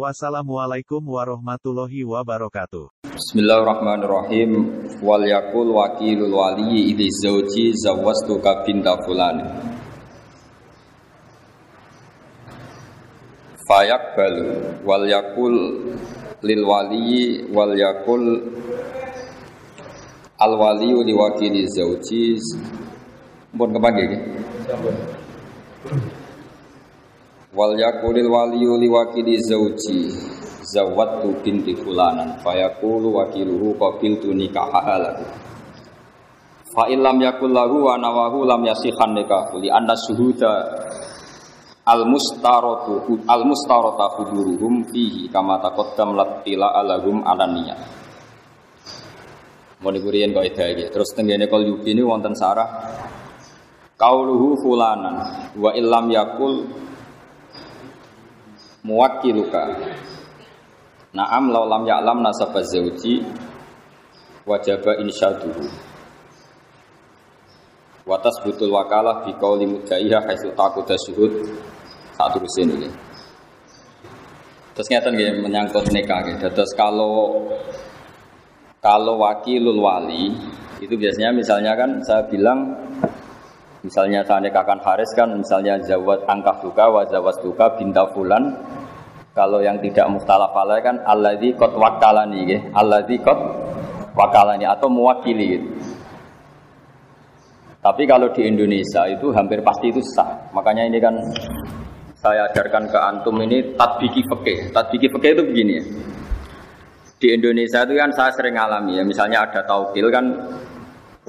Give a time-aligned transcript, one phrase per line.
[0.00, 3.04] Wassalamualaikum warahmatullahi wabarakatuh.
[3.04, 4.50] Bismillahirrahmanirrahim.
[5.04, 9.44] Wal yakul wakilul wali idhi zauji zawwastuka binta fulan.
[13.68, 14.48] Fayak balu
[14.88, 15.54] wal yakul
[16.48, 18.40] lil wali wal yakul
[20.40, 22.40] al wali li wakili zauji
[23.52, 24.16] pun kepanggil
[27.54, 30.12] wal yakulil wali li wakili zauji.
[30.60, 32.38] Zawattu binti fulanan.
[32.44, 35.24] Fayaqulu wakiluhu qabiltu nikahaha lahu.
[36.70, 39.58] Fa illam yakul lahu wa nawahu lam yasihan nikahu.
[39.58, 40.52] Li anna syuhuda
[41.90, 48.00] al mustaratu al mustarata huduruhum fihi kama taqaddam latila alahum alaniyah
[49.80, 52.68] mau diberikan kau itu terus tenggene kol yubi ini wonten sarah.
[53.96, 55.16] Kauluhu fulanan.
[55.56, 56.68] Wa illam yakul
[58.86, 59.64] muwakiluka
[61.10, 63.18] Naam law lam ya'lam nasaba zauji
[64.46, 65.66] wajaba insyaduhu.
[68.06, 71.50] Watas butul wakalah bi qauli mudaiha haitsu taquda syuhud
[72.14, 72.90] saat terusin ini.
[74.70, 76.38] Terus ngeten nggih menyangkut nikah nggih.
[76.46, 77.42] Terus kalau
[78.78, 80.30] kalau wakilul wali
[80.78, 82.70] itu biasanya misalnya kan saya bilang
[83.80, 88.56] misalnya saya nikahkan Haris kan misalnya zawat angkah duka wa zawat duka binta fulan
[89.30, 92.60] kalau yang tidak mukhtalaf alaih kan alladzi qad wakalani nggih.
[92.74, 93.38] Alladzi qad
[94.18, 95.68] wakalani atau mewakili gitu.
[97.80, 100.50] Tapi kalau di Indonesia itu hampir pasti itu sah.
[100.52, 101.16] Makanya ini kan
[102.20, 104.76] saya ajarkan ke antum ini tatbiki fikih.
[104.76, 105.84] Tatbiki fikih itu begini ya.
[107.16, 109.04] Di Indonesia itu kan saya sering alami ya.
[109.06, 110.26] Misalnya ada taukil kan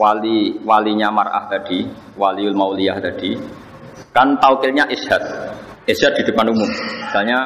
[0.01, 1.85] wali walinya mar'ah tadi,
[2.17, 3.38] waliul mauliyah tadi.
[4.09, 5.22] Kan taukilnya isyad.
[5.85, 6.66] Isyad di depan umum.
[7.06, 7.39] Misalnya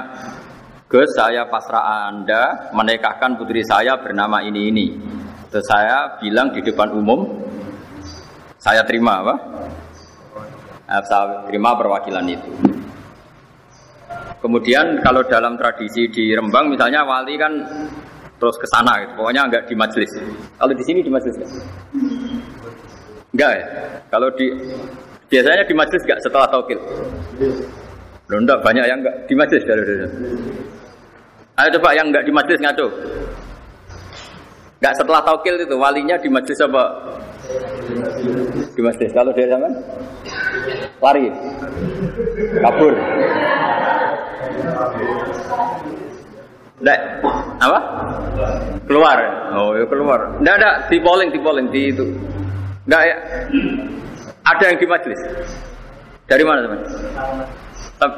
[0.87, 4.87] Gus saya pasrah Anda menikahkan putri saya bernama ini ini.
[5.51, 7.27] Terus saya bilang di depan umum,
[8.55, 9.35] saya terima apa?
[10.85, 12.51] Eh, saya terima perwakilan itu.
[14.39, 17.53] Kemudian kalau dalam tradisi di Rembang misalnya wali kan
[18.37, 19.17] terus ke sana gitu.
[19.17, 20.11] Pokoknya enggak di majelis.
[20.59, 21.51] Kalau di sini di majelis enggak?
[23.35, 23.65] Enggak ya?
[24.07, 24.47] Kalau di
[25.27, 26.79] biasanya di majelis enggak setelah taukil?
[28.31, 29.83] Loh, enggak banyak yang enggak di majelis dari
[31.59, 32.87] Ayo coba yang enggak di majelis ngaco.
[34.79, 36.83] Enggak setelah taukil itu walinya di majelis apa?
[38.71, 39.11] Di majelis.
[39.11, 39.71] Kalau dia zaman
[41.03, 41.27] lari,
[42.63, 42.93] kabur.
[46.79, 46.99] Enggak,
[47.59, 47.79] apa?
[48.87, 49.17] Keluar.
[49.59, 50.19] Oh, ya keluar.
[50.39, 52.07] Enggak ada di polling, di polling di itu.
[52.85, 53.17] Enggak ya.
[54.45, 55.21] Ada yang di majelis.
[56.25, 56.79] Dari mana teman?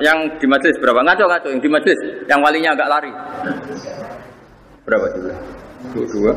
[0.04, 1.00] Yang di majelis berapa?
[1.04, 3.12] Ngaco ngaco yang di majelis, yang walinya agak lari.
[4.88, 5.34] Berapa juga?
[5.92, 6.06] Dua.
[6.08, 6.34] dua.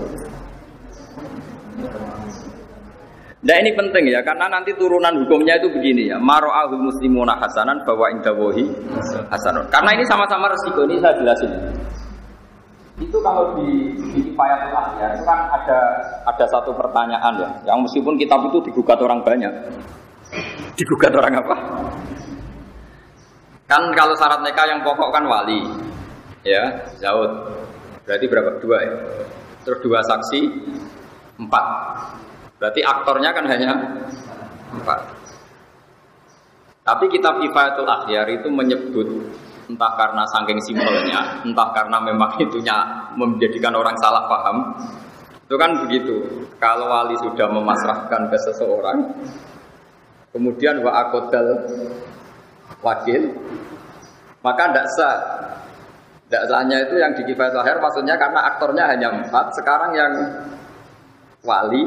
[3.40, 6.20] Nah ini penting ya, karena nanti turunan hukumnya itu begini ya.
[6.20, 8.68] Maro'ahul muslimuna hasanan bahwa indawohi
[9.32, 9.64] hasanun.
[9.72, 11.50] Karena ini sama-sama resiko, ini saya jelasin.
[13.00, 15.78] Itu kalau di, di Kifayatul ya, itu kan ada
[16.28, 19.50] ada satu pertanyaan ya, yang meskipun kitab itu digugat orang banyak.
[20.76, 21.56] Digugat orang apa?
[23.64, 25.64] Kan kalau syarat nikah yang pokok kan wali,
[26.44, 27.30] ya, zaud.
[28.04, 28.50] Berarti berapa?
[28.60, 28.94] Dua ya.
[29.64, 30.40] Terus dua saksi,
[31.40, 31.66] empat.
[32.60, 33.70] Berarti aktornya kan hanya
[34.76, 35.00] empat.
[36.84, 39.08] Tapi kitab Kifayatul Akhyar itu menyebut
[39.70, 42.76] entah karena saking simpelnya, entah karena memang itunya
[43.14, 44.56] menjadikan orang salah paham.
[45.46, 46.46] Itu kan begitu.
[46.58, 48.98] Kalau wali sudah memasrahkan ke seseorang,
[50.34, 51.66] kemudian wa akodal
[52.82, 53.22] wakil,
[54.42, 55.18] maka tidak sah.
[56.30, 60.12] Tidak sahnya itu yang di kifayat lahir maksudnya karena aktornya hanya empat, sekarang yang
[61.42, 61.82] wali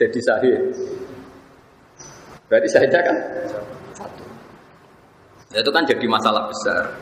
[0.00, 0.56] jadi sahih.
[2.48, 3.16] Berarti sahihnya kan
[5.50, 6.94] Itu kan jadi masalah besar.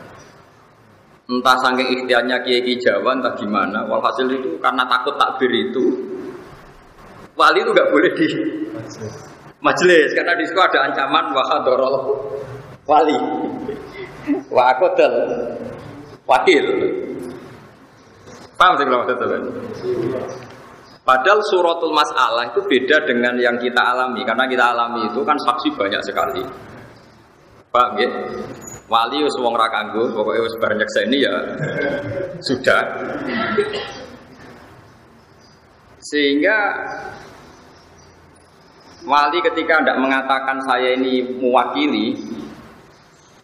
[1.29, 3.85] Entah saking ikhtiarnya kiai Jawa entah gimana.
[3.85, 6.09] Walhasil itu karena takut takbir itu
[7.39, 8.27] wali itu nggak boleh di
[9.63, 11.95] majelis karena di situ ada ancaman wahadorol
[12.83, 13.15] wali
[14.51, 15.15] wa akodal
[16.27, 16.65] wakil
[18.59, 19.39] paham sih kalau maksudnya
[20.99, 25.73] Padahal suratul masalah itu beda dengan yang kita alami karena kita alami itu kan saksi
[25.73, 26.45] banyak sekali.
[27.69, 28.09] Pak, ya?
[28.89, 31.33] Wali wis wong ra kanggo, pokoke wis bar nyekseni ya
[32.41, 32.81] sudah.
[36.01, 36.57] Sehingga
[39.05, 42.17] wali ketika tidak mengatakan saya ini mewakili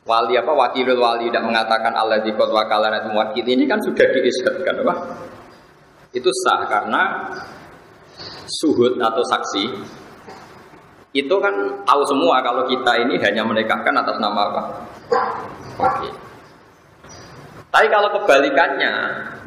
[0.09, 4.05] wali apa wakilul wali tidak mengatakan Allah di kota wakalan itu mewakili ini kan sudah
[4.09, 4.93] diisbatkan apa?
[6.17, 7.29] Itu sah karena
[8.49, 9.63] suhud atau saksi
[11.15, 11.55] itu kan
[11.87, 14.61] tahu semua kalau kita ini hanya menikahkan atas nama apa?
[17.71, 18.93] Tapi kalau kebalikannya,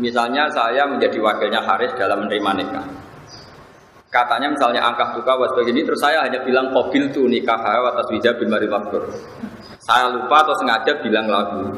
[0.00, 2.86] misalnya saya menjadi wakilnya Haris dalam menerima nikah.
[4.08, 8.32] Katanya misalnya angka buka was begini, terus saya hanya bilang kobil tuh nikah atas wija
[8.40, 8.68] bin Mari
[9.76, 11.68] Saya lupa atau sengaja bilang lagu.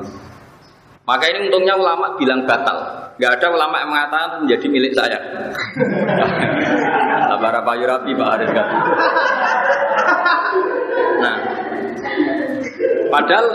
[1.02, 3.09] Maka ini untungnya ulama bilang batal.
[3.20, 5.20] Gak ada ulama yang mengatakan menjadi milik saya.
[7.28, 8.68] Sabar apa Yurabi Pak Haris kan.
[11.20, 11.36] Nah,
[13.12, 13.46] padahal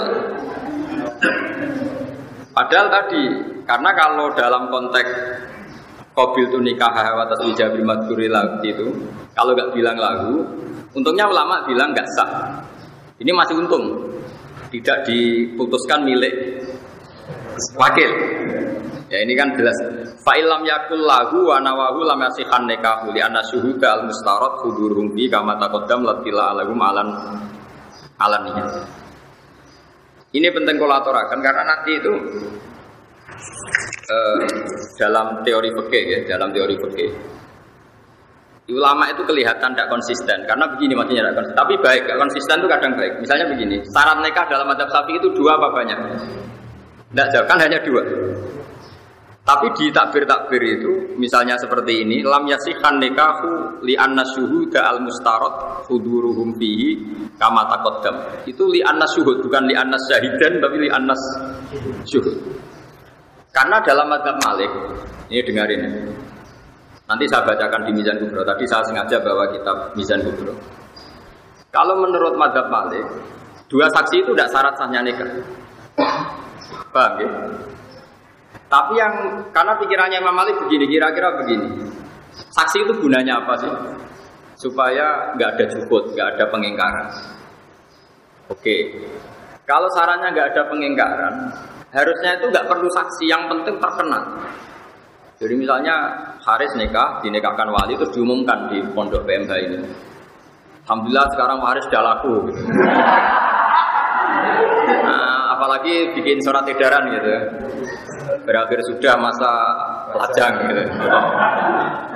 [2.54, 3.24] padahal tadi
[3.66, 5.12] karena kalau dalam konteks
[6.16, 8.88] Kobil itu nikah atas ijabi madhuri lagu itu
[9.36, 10.48] Kalau nggak bilang lagu
[10.96, 12.56] Untungnya ulama bilang nggak sah
[13.20, 14.16] Ini masih untung
[14.72, 16.64] Tidak diputuskan milik
[17.76, 18.12] wakil
[19.06, 19.78] Ya ini kan jelas.
[20.26, 25.30] Fa'ilam yakul lahu wa nawahu lam yasihan nikahu li anna syuhuda al mustarad hudurum bi
[25.30, 27.14] kama taqaddam latila alagum alan
[28.18, 28.66] alaninya.
[30.34, 32.14] Ini penting kolaborakan karena nanti itu
[34.10, 34.40] eh,
[34.98, 37.12] dalam teori fikih ya, dalam teori fikih.
[38.66, 41.62] Ulama itu kelihatan tidak konsisten karena begini maksudnya tidak konsisten.
[41.62, 43.14] Tapi baik, tidak konsisten itu kadang baik.
[43.22, 46.00] Misalnya begini, syarat nikah dalam adab sapi itu dua apa banyak?
[47.14, 48.02] Tidak jauh, kan hanya dua.
[49.46, 55.86] Tapi di takbir-takbir itu, misalnya seperti ini, lam yasihan nikahu li anna syuhuda al mustarot
[55.86, 56.98] huduruhum fihi
[57.38, 58.42] kama taqaddam.
[58.50, 61.14] Itu li anna syuhud, bukan li anna syahidan, tapi li anna
[62.10, 62.42] syuhud.
[63.54, 64.72] Karena dalam madhab malik,
[65.30, 65.92] ini dengarin ya.
[67.06, 68.42] Nanti saya bacakan di Mizan Kubro.
[68.42, 70.58] Tadi saya sengaja bawa kitab Mizan Kubro.
[71.70, 73.06] Kalau menurut madhab malik,
[73.70, 75.30] dua saksi itu tidak syarat sahnya nikah.
[76.90, 77.30] Paham ya?
[78.76, 79.16] Tapi yang
[79.56, 81.88] karena pikirannya Imam Malik begini, kira-kira begini.
[82.52, 83.72] Saksi itu gunanya apa sih?
[84.60, 87.08] Supaya nggak ada jukut, nggak ada pengingkaran.
[88.52, 89.00] Oke,
[89.64, 91.36] kalau sarannya nggak ada pengingkaran,
[91.96, 93.24] harusnya itu nggak perlu saksi.
[93.32, 94.24] Yang penting terkenal.
[95.40, 95.96] Jadi misalnya
[96.44, 99.80] Haris nikah, dinikahkan wali terus diumumkan di pondok PMH ini.
[100.84, 102.36] Alhamdulillah sekarang Haris sudah laku.
[104.86, 105.35] Nah,
[105.66, 107.34] apalagi bikin surat edaran gitu.
[108.46, 109.52] Berakhir sudah masa
[110.14, 110.84] lajang gitu.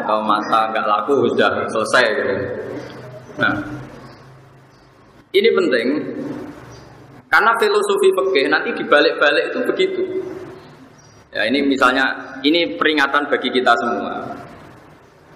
[0.06, 2.36] Atau masa nggak laku sudah selesai gitu.
[3.42, 3.54] Nah
[5.34, 5.88] ini penting.
[7.26, 10.04] Karena filosofi fikih nanti dibalik-balik itu begitu.
[11.34, 14.30] Ya ini misalnya ini peringatan bagi kita semua.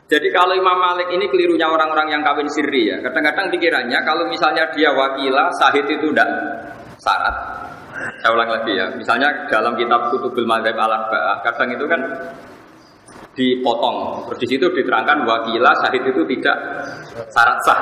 [0.06, 3.01] Jadi kalau Imam Malik ini kelirunya orang-orang yang kawin sirri ya.
[3.01, 6.30] Kadang-kadang pikirannya kalau misalnya dia wakilah sahid itu tidak
[7.01, 7.72] syarat.
[7.94, 8.90] Saya ulang lagi ya.
[8.94, 10.94] Misalnya dalam kitab Kutubul Madzhab al
[11.45, 12.01] kadang itu kan
[13.34, 14.25] dipotong.
[14.30, 16.57] Terus di situ diterangkan wakila syahid itu tidak
[17.34, 17.80] syarat sah.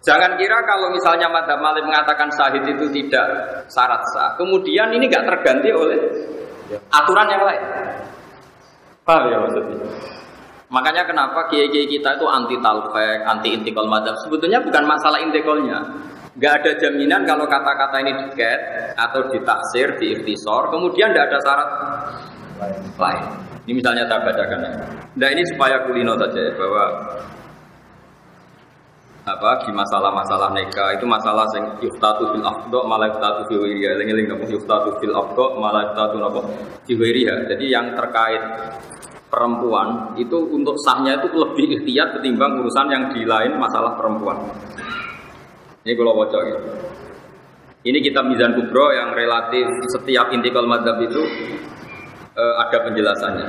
[0.00, 3.26] Jangan kira kalau misalnya Madhab Malik mengatakan syahid itu tidak
[3.68, 6.00] syarat sah, kemudian ini nggak terganti oleh
[6.88, 7.64] aturan yang lain.
[9.04, 9.76] Paham ya maksudnya?
[10.70, 14.14] Makanya kenapa kiai-kiai kita itu anti talfek, anti intikal madhab.
[14.24, 15.82] Sebetulnya bukan masalah intikalnya,
[16.40, 18.60] Nggak ada jaminan kalau kata-kata ini diket
[18.96, 21.68] atau ditaksir, diiktisor, kemudian tidak ada syarat
[22.96, 23.24] lain.
[23.68, 24.60] Ini misalnya saya bacakan.
[25.20, 26.84] Nah ini supaya kulino saja ya, bahwa
[29.28, 34.16] apa di masalah-masalah neka itu masalah yang yuftatu fil afdo malah yuftatu fil wiriya lengi
[34.16, 36.40] lengi yuftatu fil afdo malah yuftatu nopo
[36.88, 38.40] fil wiriya jadi yang terkait
[39.28, 44.40] perempuan itu untuk sahnya itu lebih ikhtiar ketimbang urusan yang di lain masalah perempuan
[45.84, 46.58] ini kalau bocor ya.
[47.80, 49.64] Ini kitab Mizan Kubro yang relatif
[49.96, 51.22] setiap intikal madhab itu
[52.36, 53.48] uh, ada penjelasannya.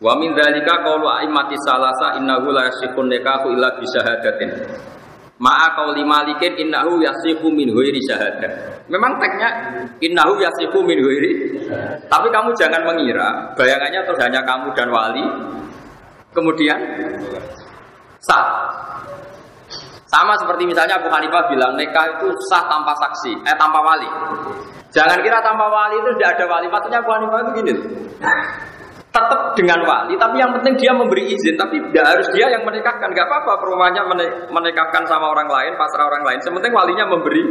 [0.00, 4.50] Wa min dzalika qawlu a'immati salasa innahu la yasihun nikahu illa bi syahadatin.
[5.40, 8.84] Ma'a qauli malikin innahu yasihu min ghairi syahadah.
[8.92, 9.48] Memang teksnya
[10.04, 11.32] innahu yasihu min ghairi.
[12.08, 15.24] Tapi kamu jangan mengira bayangannya terus hanya kamu dan wali
[16.36, 16.76] kemudian
[18.20, 18.69] sah.
[20.10, 24.10] Sama seperti misalnya Abu Hanifah bilang nikah itu sah tanpa saksi, eh tanpa wali.
[24.90, 26.66] Jangan kira tanpa wali itu tidak ada wali.
[26.66, 27.72] Maksudnya Abu Hanifah itu gini.
[29.10, 33.10] tetap dengan wali, tapi yang penting dia memberi izin, tapi tidak harus dia yang menikahkan,
[33.10, 34.06] nggak apa-apa perumahnya
[34.54, 36.38] menikahkan sama orang lain, pasrah orang lain.
[36.46, 37.42] Sementing walinya memberi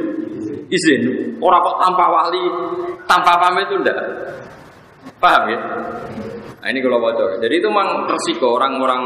[0.72, 1.36] izin.
[1.44, 2.44] Orang kok tanpa wali,
[3.04, 4.00] tanpa pamit itu enggak.
[5.20, 5.60] Paham ya?
[6.64, 7.40] Nah ini kalau bocor.
[7.44, 9.02] Jadi itu memang resiko orang-orang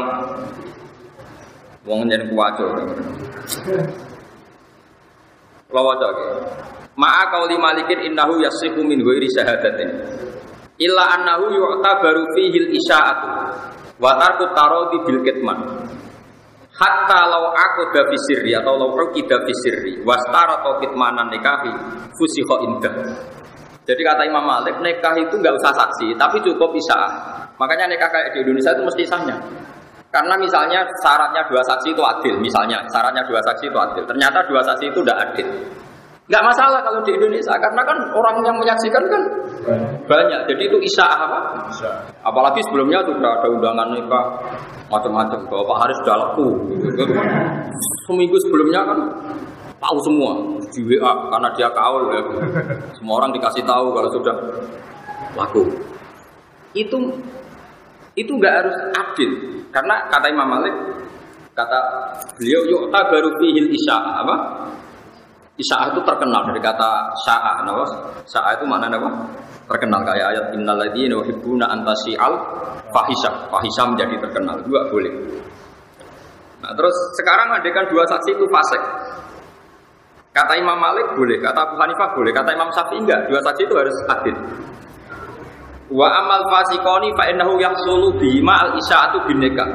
[1.84, 2.64] wong jadi kuwaco.
[5.74, 6.14] Kalau bocor.
[6.94, 9.90] Ma'a kauli malikin innahu yasihu min ghairi syahadatin.
[10.78, 13.28] Illa annahu yu'tabaru fihi al-isya'atu
[13.98, 15.58] wa tarku taradi bil kitman.
[16.74, 21.70] Hatta lau aku da sirri atau lau aku da sirri wastara atau kitmanan nikahi
[22.18, 22.94] fusiho indah.
[23.84, 26.98] Jadi kata Imam Malik, nikah itu nggak usah saksi, tapi cukup isya.
[27.60, 29.36] Makanya nikah kayak di Indonesia itu mesti sahnya.
[30.14, 34.06] Karena misalnya syaratnya dua saksi itu adil, misalnya syaratnya dua saksi itu adil.
[34.06, 35.48] Ternyata dua saksi itu tidak adil.
[36.24, 39.22] Nggak masalah kalau di Indonesia, karena kan orang yang menyaksikan kan
[40.06, 40.40] banyak.
[40.46, 41.66] Jadi itu isya apa?
[42.22, 44.24] Apalagi sebelumnya sudah ada undangan nikah
[44.86, 45.50] macam-macam.
[45.50, 46.48] Bapak Haris sudah laku.
[48.06, 48.98] Seminggu sebelumnya kan
[49.82, 50.32] tahu semua
[50.72, 52.22] di WA karena dia kaul ya.
[52.96, 54.36] Semua orang dikasih tahu kalau sudah
[55.36, 55.66] laku.
[56.72, 56.96] Itu
[58.14, 59.30] itu nggak harus adil
[59.74, 60.74] karena kata Imam Malik
[61.54, 61.78] kata
[62.38, 64.36] beliau yuk baru fihil isya apa
[65.54, 67.86] Isya itu terkenal dari kata sya'a, nama
[68.26, 69.06] Sya'a itu mana nama?
[69.70, 71.86] Terkenal kayak ayat innal ladzina yuhibbuna al
[72.90, 73.30] fahisha.
[73.54, 74.58] Fahisha menjadi terkenal.
[74.66, 75.14] Juga boleh.
[76.58, 78.82] Nah, terus sekarang kan dua saksi itu fasik.
[80.34, 83.30] Kata Imam Malik boleh, kata Abu Hanifah boleh, kata Imam Syafi'i enggak.
[83.30, 84.34] Dua saksi itu harus adil.
[85.94, 89.68] Wa amal fasikoni fa innahu yahsulu bima al isya'atu bin nikah.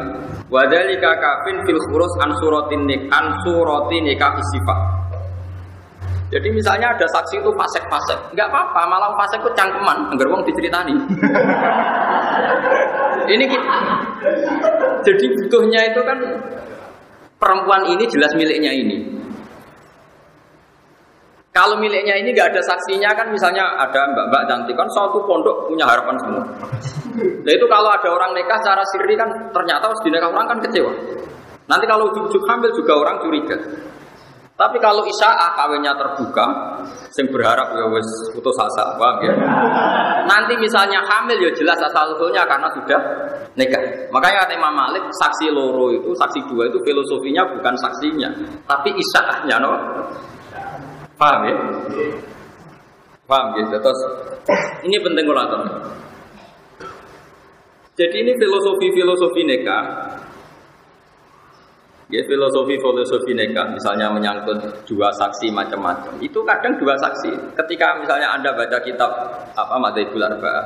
[0.51, 4.79] Wa dzalika kafin fil khurus an suratin nik an suratin nikah sifat.
[6.29, 10.93] Jadi misalnya ada saksi itu fasek-fasek, nggak apa-apa, malah fasek itu cangkeman, agar wong diceritani.
[13.33, 13.77] ini kita,
[15.09, 16.21] jadi butuhnya itu kan
[17.41, 19.09] perempuan ini jelas miliknya ini.
[21.49, 25.81] Kalau miliknya ini nggak ada saksinya kan misalnya ada mbak-mbak cantik kan suatu pondok punya
[25.89, 26.45] harapan semua.
[27.17, 30.93] Nah itu kalau ada orang nikah secara siri kan ternyata harus dinikah orang kan kecewa.
[31.65, 33.57] Nanti kalau ujuk-ujuk hamil juga orang curiga.
[34.59, 36.43] Tapi kalau isyaah kawinnya terbuka,
[37.15, 38.03] sing berharap ya wis
[38.35, 39.31] putus asa, paham ya?
[40.27, 42.99] Nanti misalnya hamil ya jelas asal usulnya karena sudah
[43.55, 43.79] nikah.
[44.11, 48.27] Makanya kata Imam Malik, saksi loro itu, saksi dua itu filosofinya bukan saksinya,
[48.67, 49.71] tapi isyaahnya, no?
[51.19, 51.55] Paham ya?
[53.27, 53.63] Paham ya?
[53.67, 53.99] Terus
[54.87, 55.67] ini penting kalau
[57.99, 59.83] Jadi ini filosofi-filosofi nikah
[62.09, 64.57] Ya filosofi-filosofi nikah, misalnya menyangkut
[64.89, 66.17] dua saksi macam-macam.
[66.17, 67.53] Itu kadang dua saksi.
[67.53, 69.13] Ketika misalnya Anda baca kitab
[69.53, 70.65] apa Madzhabul Arba'ah,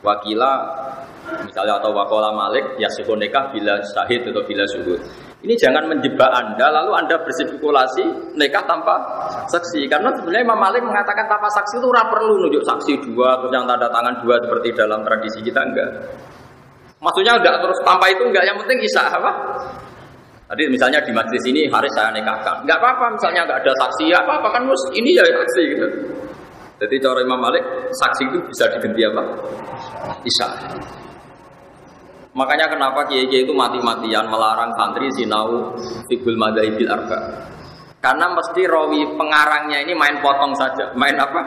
[0.00, 0.52] wakila
[1.44, 5.04] misalnya atau wakola malik ya suhu nikah bila syahid atau bila suhud.
[5.44, 8.96] Ini jangan menjebak Anda lalu Anda berspekulasi nikah tanpa
[9.52, 13.52] saksi karena sebenarnya Imam Malik mengatakan tanpa saksi itu ora perlu nunjuk saksi dua atau
[13.52, 15.88] yang tanda tangan dua seperti dalam tradisi kita enggak.
[16.96, 19.30] Maksudnya enggak terus tanpa itu enggak yang penting isya apa?
[20.48, 24.20] Tadi misalnya di majlis ini hari saya nikahkan, nggak apa-apa misalnya nggak ada saksi, ya
[24.24, 25.86] apa-apa kan mus ini ya saksi gitu.
[26.80, 29.22] Jadi cara Imam Malik saksi itu bisa diganti apa?
[30.24, 30.48] Isa.
[32.34, 35.70] Makanya kenapa kiai kiai itu mati-matian melarang santri sinau
[36.10, 37.18] fikul madzhabil arba.
[38.02, 41.40] Karena mesti rawi pengarangnya ini main potong saja, main apa?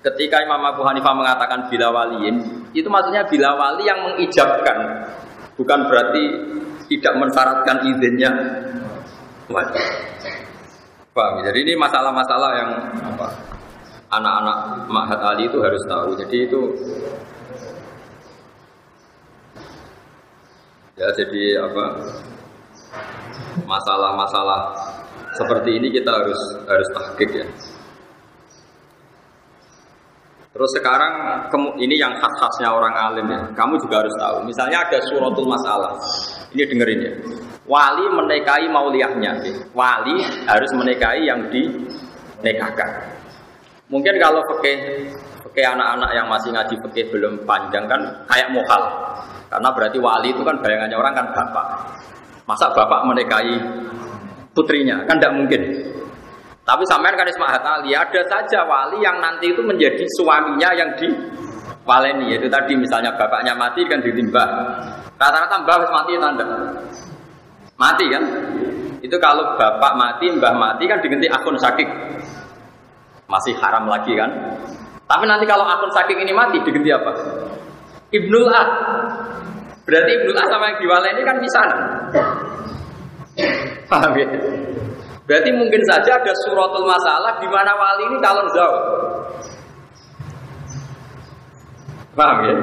[0.00, 5.06] Ketika Imam Abu Hanifah mengatakan bila waliin, itu maksudnya bila wali yang mengijabkan,
[5.54, 6.24] bukan berarti
[6.90, 8.30] tidak mensyaratkan izinnya
[9.50, 9.82] wajib.
[11.14, 11.42] Paham?
[11.46, 12.70] Jadi ini masalah-masalah yang
[13.12, 13.28] apa?
[14.06, 16.14] Anak-anak Mahat Ali itu harus tahu.
[16.14, 16.60] Jadi itu
[20.96, 21.84] ya jadi apa?
[23.64, 24.60] Masalah-masalah
[25.36, 27.46] seperti ini kita harus harus tahqiq ya.
[30.56, 31.12] Terus sekarang
[31.76, 33.44] ini yang khas-khasnya orang alim ya.
[33.52, 34.40] Kamu juga harus tahu.
[34.48, 36.00] Misalnya ada suratul masalah.
[36.56, 37.12] Ini dengerin ya.
[37.68, 39.32] Wali menikahi mauliahnya.
[39.44, 39.52] Ya.
[39.76, 42.88] Wali harus menikahi yang dinikahkan.
[43.92, 45.04] Mungkin kalau pakai
[45.44, 48.82] pakai anak-anak yang masih ngaji pakai belum panjang kan kayak mokal.
[49.46, 51.66] Karena berarti wali itu kan bayangannya orang kan bapak.
[52.46, 53.56] Masa bapak menikahi
[54.54, 55.06] putrinya?
[55.06, 55.62] Kan tidak mungkin.
[56.66, 61.06] Tapi sampean kan Isma Ali ada saja wali yang nanti itu menjadi suaminya yang di
[61.86, 64.48] waleni yaitu tadi misalnya bapaknya mati kan ditimbah.
[65.14, 66.46] Rata-rata mbah mati tanda.
[67.78, 68.22] Mati kan?
[68.98, 71.88] Itu kalau bapak mati, mbah mati kan diganti akun sakit.
[73.30, 74.28] Masih haram lagi kan?
[75.06, 77.12] Tapi nanti kalau akun sakit ini mati diganti apa?
[78.22, 78.64] Ibnul A.
[79.84, 81.80] Berarti Ibnul A sama yang diwala ini kan misanan.
[83.86, 84.28] Paham ya?
[85.26, 88.84] Berarti mungkin saja ada suratul masalah di mana wali ini calon zawat.
[92.16, 92.54] Paham ya?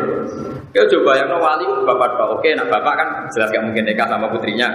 [0.74, 4.26] Ya coba yang wali bapak bapak oke, nah bapak kan jelas gak mungkin nikah sama
[4.34, 4.66] putrinya.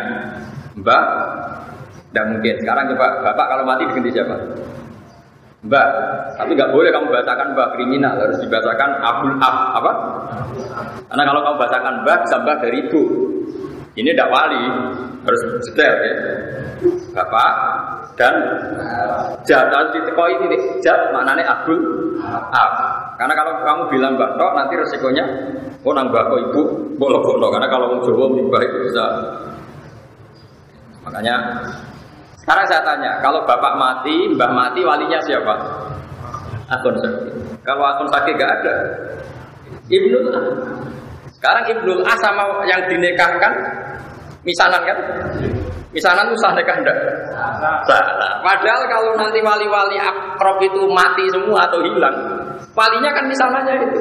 [0.79, 1.03] Mbak,
[2.15, 2.55] tidak mungkin.
[2.63, 4.37] Sekarang coba bapak kalau mati diganti siapa?
[5.69, 5.89] Mbak,
[6.41, 9.93] tapi nggak boleh kamu bacakan mbak kriminal, harus dibacakan abul ab apa?
[11.13, 13.03] Karena kalau kamu bacakan mbak bisa mbak dari ibu.
[13.99, 14.63] Ini tidak wali,
[15.27, 16.15] harus detail ya.
[17.13, 17.53] Bapak
[18.15, 18.35] dan
[19.45, 21.77] jat ditekoi ini jat maknanya abul
[22.49, 22.73] ab.
[23.21, 25.25] Karena kalau kamu bilang mbak tok nanti resikonya
[25.87, 26.63] oh nang mbak ibu
[26.99, 29.05] boleh boleh karena kalau Jawa mbak itu bisa
[31.07, 31.35] makanya
[32.49, 35.53] sekarang saya tanya, kalau bapak mati, mbah mati, walinya siapa?
[36.73, 37.61] Akun sakit.
[37.61, 38.75] Kalau akun sakit gak ada,
[39.93, 40.41] Ibnul A.
[41.29, 43.53] Sekarang Ibnul A sama yang dinikahkan,
[44.49, 44.97] misanan kan?
[45.93, 46.97] Misanan itu sah nikah enggak?
[47.85, 48.41] Salah.
[48.41, 52.17] Padahal kalau nanti wali-wali akrob itu mati semua atau hilang,
[52.73, 54.01] walinya kan misanannya itu.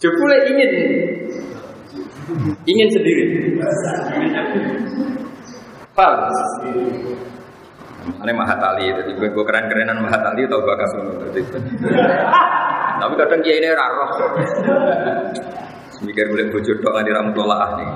[0.00, 0.70] Jebule ingin
[2.64, 3.24] ingin sendiri.
[5.92, 6.24] Paham?
[8.04, 10.92] Ini Mahatali, jadi gue, keren-kerenan Mahatali atau bakas
[13.00, 14.04] Tapi kadang dia ini raro.
[16.04, 17.88] Mikir boleh bujur doang di ramu tolak nih.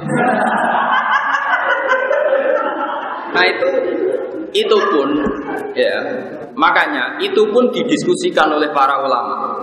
[3.28, 3.68] Nah itu
[4.56, 5.08] itu pun
[5.76, 6.00] ya
[6.56, 9.60] makanya itu pun didiskusikan oleh para ulama.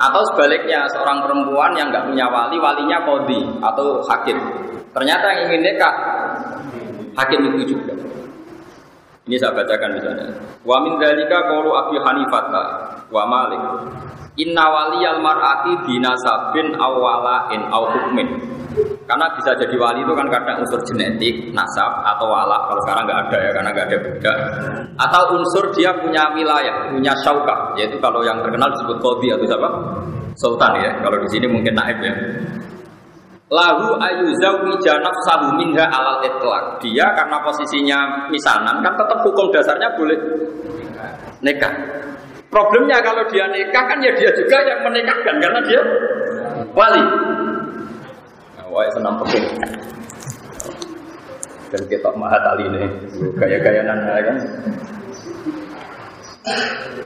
[0.00, 4.40] Atau sebaliknya seorang perempuan yang nggak punya wali walinya kodi atau hakim.
[4.96, 5.94] Ternyata yang ingin nikah.
[7.10, 7.99] Hakim itu juga
[9.30, 10.26] ini saya bacakan misalnya.
[10.66, 12.50] Wa min dzalika qaulu Abi Hanifah
[13.14, 13.62] wa Malik.
[14.42, 18.26] Inna waliyal mar'ati binasabin awwalain aw hukmin.
[19.06, 22.66] Karena bisa jadi wali itu kan kadang unsur genetik, nasab atau wala.
[22.66, 24.36] Kalau sekarang nggak ada ya, karena nggak ada budak.
[24.98, 27.74] Atau unsur dia punya wilayah, punya syaukah.
[27.78, 29.68] Yaitu kalau yang terkenal disebut kodi atau siapa?
[30.38, 30.90] Sultan ya.
[31.02, 32.14] Kalau di sini mungkin naib ya
[33.50, 36.78] lahu ayuzawi nafsahu minha alal itlaq.
[36.78, 40.18] Dia karena posisinya misanan kan tetap hukum dasarnya boleh
[41.42, 41.74] nikah.
[42.50, 45.80] Problemnya kalau dia nikah kan ya dia juga yang menikahkan karena dia
[46.74, 47.02] wali.
[48.58, 49.46] Nah, wah senam peking.
[51.70, 52.82] Dan kita mahat ali ini
[53.38, 54.36] gaya-gaya nana kan.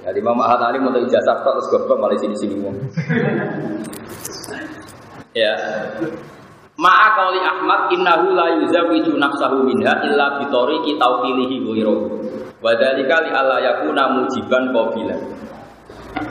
[0.04, 2.54] Jadi Mama Mahat Ali mau ijazah terus goblok malah sini-sini
[5.35, 5.53] Ya,
[6.75, 12.07] Ma'a kauli Ahmad innahu la yuzawiju nafsahu minha illa bitori tauqilihi ghairuhu.
[12.59, 15.20] Wa dzalika li yakuna mujiban qabilan.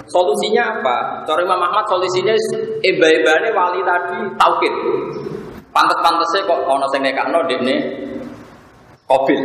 [0.07, 1.23] Solusinya apa?
[1.23, 2.35] Cara Imam Ahmad solusinya
[2.83, 4.73] eba-ebane wali tadi taukid.
[5.71, 7.75] Pantes-pantese kok ana sing nekakno dekne
[9.07, 9.41] qabil.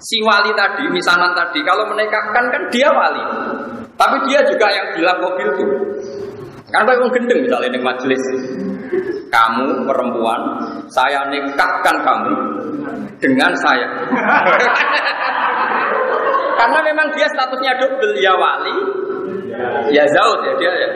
[0.00, 3.24] Si wali tadi, misanan tadi, kalau menikahkan kan dia wali.
[3.96, 5.66] Tapi dia juga yang bilang qabil itu.
[6.70, 8.22] Kan kayak gendeng misalnya di majelis
[9.30, 10.40] kamu perempuan,
[10.90, 12.34] saya nikahkan kamu
[13.22, 13.88] dengan saya.
[16.60, 18.76] Karena memang dia statusnya double, ya wali,
[19.94, 20.88] ya zaud ya dia ya.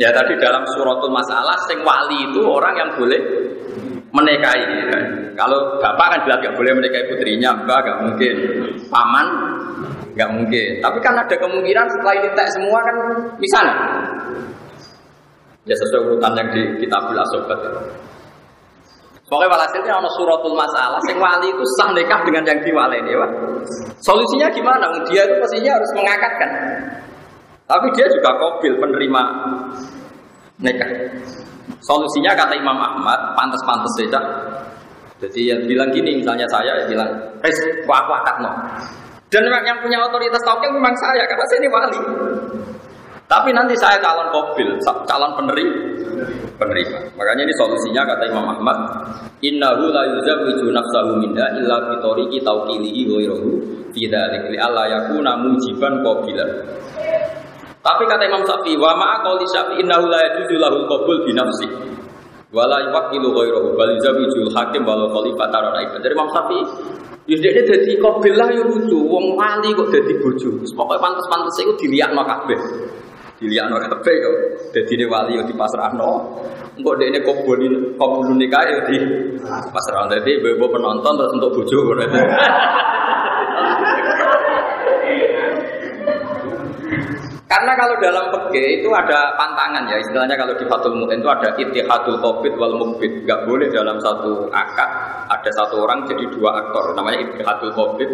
[0.00, 3.22] Ya tadi dalam suratul masalah, sing wali itu orang yang boleh
[4.10, 4.66] menikahi.
[4.66, 4.98] Ya.
[5.38, 8.34] Kalau bapak kan bilang nggak boleh menikahi putrinya, mbak nggak mungkin.
[8.90, 9.26] Paman
[10.12, 10.70] nggak mungkin.
[10.80, 12.96] Tapi kan ada kemungkinan setelah ini tak semua kan
[13.40, 13.76] misalnya
[15.62, 17.70] Ya sesuai urutan yang di kitabul asobat ya.
[19.30, 23.30] Pokoknya walhasilnya ada suratul masalah, sing wali itu sah nikah dengan yang diwale ini, Pak.
[24.04, 24.92] Solusinya gimana?
[25.08, 26.50] Dia itu pastinya harus mengakatkan.
[27.64, 29.22] Tapi dia juga kobil penerima
[30.60, 30.90] nikah.
[31.80, 34.20] Solusinya kata Imam Ahmad, pantas-pantas saja.
[35.24, 37.08] Jadi ya bilang gini, misalnya saya ya bilang,
[37.40, 37.56] "Res,
[37.88, 38.52] aku akad no."
[39.32, 42.00] Dan yang punya otoritas tauhid memang saya, karena saya ini wali.
[43.24, 44.76] Tapi nanti saya calon kobil,
[45.08, 45.76] calon penerima.
[46.60, 46.98] penerima.
[47.16, 48.76] Makanya ini solusinya kata Imam Ahmad,
[49.40, 53.50] Innahu la yuzawwiju nafsahu minha illa bi tariqi tawqilihi ghairahu
[53.96, 56.50] fi dzalik li alla yakuna mujiban qabilan.
[57.80, 61.66] Tapi kata Imam Syafi'i, wa ma'a qauli Syafi'i innahu la yajuzu lahu qabul bi nafsi.
[62.52, 65.96] Wa la yuwakkilu ghairahu bal yuzawwijul hakim walau khalifatan raib.
[66.04, 66.64] Dari Imam Syafi'i,
[67.22, 70.58] Ya dia jadi kobil lah ya lucu, wong wali kok jadi bojo.
[70.74, 72.58] Pokoknya pantas-pantas itu dilihat no kabeh
[73.42, 74.32] dilihatno kabeh yo.
[74.70, 76.38] Dadi wali yo di pasrahno.
[76.78, 77.66] Engko dekne koboni
[77.98, 78.96] kobulun nikah yo di
[79.74, 80.06] pasrahno.
[80.14, 82.06] Dadi bebo penonton terus untuk bojo ngono.
[87.52, 91.52] Karena kalau dalam pege itu ada pantangan ya, istilahnya kalau di Fatul Mu'in itu ada
[91.60, 93.28] itihadul covid wal mukbid.
[93.28, 94.88] Gak boleh dalam satu akad
[95.28, 98.08] ada satu orang jadi dua aktor, namanya itihadul covid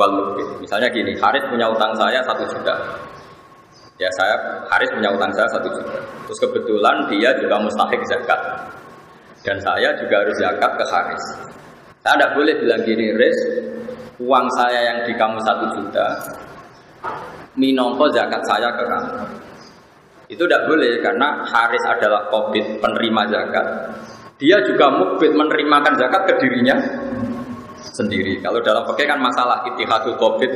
[0.00, 0.64] wal mukbid.
[0.64, 2.72] Misalnya gini, Haris punya utang saya satu juta.
[4.00, 6.00] Ya saya, Haris punya utang saya satu juta.
[6.24, 8.40] Terus kebetulan dia juga mustahik zakat.
[9.44, 11.24] Dan saya juga harus zakat ke Haris.
[12.00, 13.38] Saya tidak boleh bilang gini, Riz,
[14.24, 16.06] uang saya yang di kamu satu juta,
[17.60, 19.12] minongko zakat saya ke kamu.
[20.32, 23.66] Itu tidak boleh karena Haris adalah covid penerima zakat.
[24.40, 26.80] Dia juga mukbit menerimakan zakat ke dirinya
[27.76, 28.40] sendiri.
[28.40, 30.48] Kalau dalam pakai kan masalah itihadul covid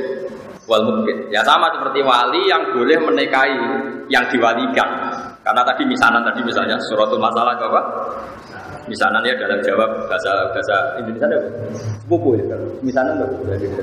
[0.65, 1.29] wal mukbit.
[1.29, 3.61] Ya sama seperti wali yang boleh menikahi
[4.09, 4.89] yang diwalikan.
[5.45, 7.81] Karena tadi misanan tadi misalnya suratul masalah apa?
[8.89, 11.39] Misanan ya dalam jawab bahasa bahasa Indonesia ada
[12.01, 12.57] sepupu ya.
[12.81, 13.21] Misanan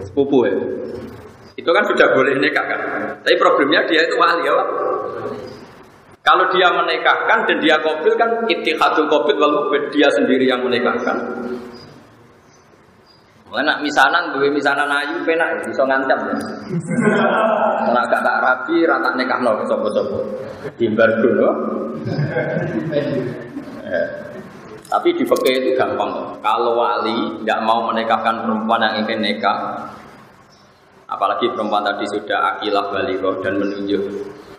[0.02, 0.54] sepupu ya.
[1.56, 2.80] Itu kan sudah boleh nikah kan.
[3.20, 4.54] Tapi problemnya dia itu wali ya.
[6.22, 11.18] Kalau dia menikahkan dan dia kobil kan itihadul kobil wal dia sendiri yang menikahkan.
[13.52, 16.36] Mana misanan duwe misanan ayu penak ya, bisa ngancam ya.
[17.84, 20.18] Kalau gak tak rapi rata nikah no sapa-sapa.
[20.80, 21.50] Dimbargo no.
[23.84, 24.04] Ya.
[24.88, 26.32] Tapi di fikih itu gampang.
[26.40, 29.84] Kalau wali tidak mau menikahkan perempuan yang ingin nikah,
[31.12, 34.02] apalagi perempuan tadi sudah akilah balighah dan menunjuk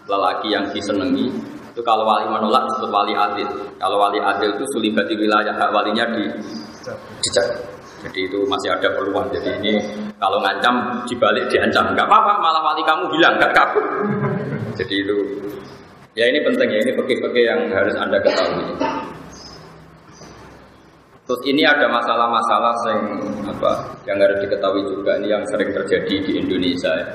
[0.06, 1.28] lelaki yang disenangi.
[1.74, 3.50] Itu kalau wali menolak disebut wali adil.
[3.82, 6.24] Kalau wali adil itu sulibati wilayah hak walinya di
[7.26, 7.48] jejak.
[8.06, 9.32] Jadi itu masih ada peluang.
[9.34, 9.74] Jadi ini
[10.22, 11.98] kalau ngancam dibalik diancam.
[11.98, 13.86] Nggak apa-apa malah wali kamu bilang nggak kabur.
[14.78, 15.18] Jadi itu
[16.14, 18.78] ya ini penting ya ini peke-peke yang harus anda ketahui
[21.24, 23.04] Terus ini ada masalah-masalah yang
[23.48, 23.72] apa
[24.04, 26.92] yang harus diketahui juga ini yang sering terjadi di Indonesia.
[27.00, 27.08] Ya,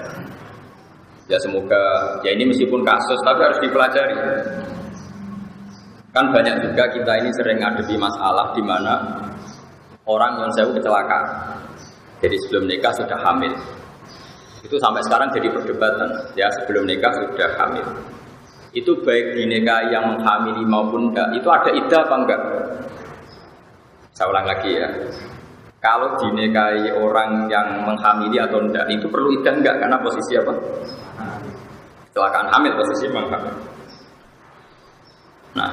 [1.28, 4.16] ya semoga ya ini meskipun kasus tapi harus dipelajari.
[6.16, 8.96] Kan banyak juga kita ini sering ngadepi masalah di mana
[10.08, 11.24] orang yang saya kecelakaan.
[12.24, 13.52] Jadi sebelum nikah sudah hamil.
[14.64, 16.08] Itu sampai sekarang jadi perdebatan.
[16.32, 17.84] Ya sebelum nikah sudah hamil.
[18.72, 19.44] Itu baik di
[19.92, 21.28] yang menghamili maupun enggak.
[21.36, 22.42] Itu ada idah apa enggak?
[24.18, 24.90] Saya ulang lagi ya.
[25.78, 30.50] Kalau dinikahi orang yang menghamili atau tidak itu perlu idah enggak karena posisi apa?
[32.10, 33.54] Kecelakaan hamil posisi menghamil.
[35.54, 35.70] Nah,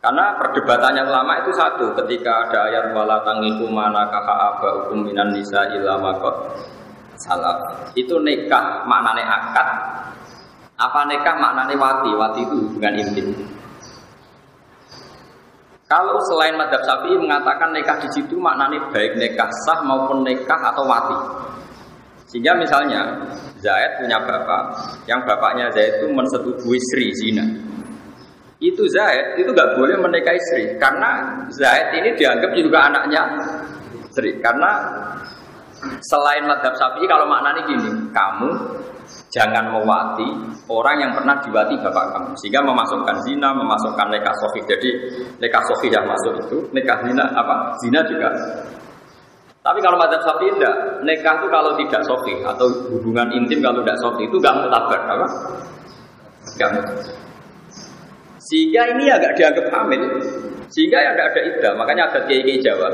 [0.00, 5.36] karena perdebatannya ulama itu satu ketika ada ayat wala tangiku mana kaha aba hukum minan
[5.36, 6.16] nisa ilama
[7.20, 7.60] salah.
[7.92, 9.68] Itu nikah maknane akad
[10.80, 12.08] apa nikah maknane wati?
[12.08, 13.36] Wati itu hubungan intim.
[15.84, 20.84] Kalau selain madhab syafi'i mengatakan nikah di situ maknanya baik nikah sah maupun nikah atau
[20.88, 21.16] wati.
[22.32, 23.04] Sehingga misalnya
[23.60, 27.44] Zaid punya bapak, yang bapaknya Zaid itu mensetujui Sri zina.
[28.64, 33.22] Itu Zaid itu nggak boleh menikahi Sri karena Zaid ini dianggap juga anaknya
[34.08, 34.40] Sri.
[34.40, 34.88] Karena
[36.00, 38.50] selain madhab syafi'i kalau maknanya gini, kamu
[39.30, 40.28] jangan mewati
[40.70, 42.32] orang yang pernah diwati bapak kamu.
[42.40, 44.90] Sehingga memasukkan zina memasukkan nikah sofi jadi
[45.38, 47.76] nikah sofi yang masuk itu nikah zina apa?
[47.80, 48.28] Zina juga.
[49.64, 50.76] Tapi kalau madzhab sapi tidak
[51.08, 55.26] nikah itu kalau tidak sofi atau hubungan intim kalau tidak sofi itu gak mutabar apa?
[56.60, 56.70] Gak
[58.44, 60.02] sehingga ini agak dianggap hamil.
[60.68, 62.88] Sehingga ya ada ada ida makanya ada kiai kiai Jawa.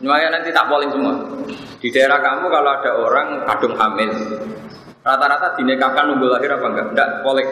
[0.00, 1.14] Nyuaya nanti tak boleh semua.
[1.80, 4.10] Di daerah kamu kalau ada orang kadung hamil
[5.00, 6.86] Rata-rata dinikahkan nunggu lahir apa enggak?
[6.92, 7.46] Enggak, boleh.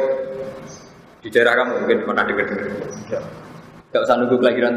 [1.25, 2.69] Di daerah kamu mungkin pernah dengar dengar.
[3.89, 4.73] Enggak usah nunggu kelahiran.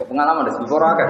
[0.00, 1.08] Kok pengalaman ada sifora kan?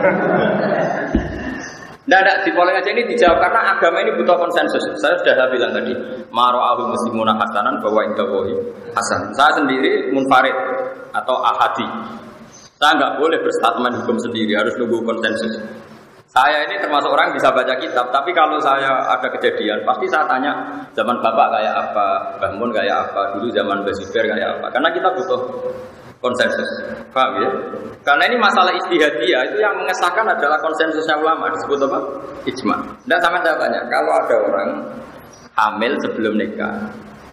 [2.04, 4.84] Nah, ada di polling aja ini dijawab karena agama ini butuh konsensus.
[5.00, 5.96] Saya sudah bilang tadi,
[6.28, 8.52] maro'ahu muslimuna hasanan bahwa indawohi
[8.92, 9.32] hasan.
[9.32, 10.52] Saya sendiri munfarid
[11.16, 11.88] atau ahadi.
[12.76, 15.56] Saya nggak boleh berstatement hukum sendiri, harus nunggu konsensus.
[16.34, 20.50] Saya ini termasuk orang bisa baca kitab, tapi kalau saya ada kejadian, pasti saya tanya
[20.90, 22.06] zaman bapak kayak apa,
[22.42, 24.66] bangun kayak apa, dulu zaman Basuber kayak apa.
[24.74, 25.40] Karena kita butuh
[26.18, 26.66] konsensus,
[27.14, 27.50] paham ya?
[28.02, 31.98] Karena ini masalah istihadiyah itu yang mengesahkan adalah konsensusnya ulama disebut apa?
[32.50, 32.82] Ijma.
[32.82, 34.70] Tidak sama saya tanya, kalau ada orang
[35.54, 36.90] hamil sebelum nikah,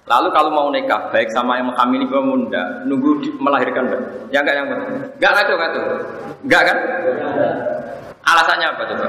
[0.10, 4.02] Lalu kalau mau nikah, baik sama yang menghamili maupun enggak, nunggu melahirkan enggak?
[4.30, 4.68] Ya enggak yang
[5.18, 5.82] enggak ngaco ngaco.
[6.44, 6.78] Enggak kan?
[8.22, 9.08] Alasannya apa coba?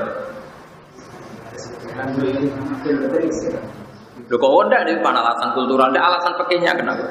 [4.33, 5.93] Loh kok enggak di mana alasan kultural?
[5.93, 7.05] Ada alasan pekehnya kenapa?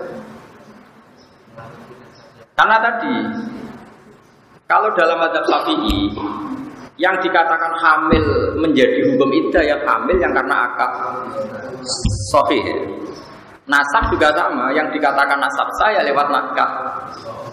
[2.58, 3.16] Karena tadi
[4.66, 6.14] kalau dalam mazhab Syafi'i
[7.02, 10.92] yang dikatakan hamil menjadi hukum iddah yang hamil yang karena akad
[12.30, 12.66] sahih.
[13.70, 16.72] Nasab juga sama, yang dikatakan nasab saya lewat nakah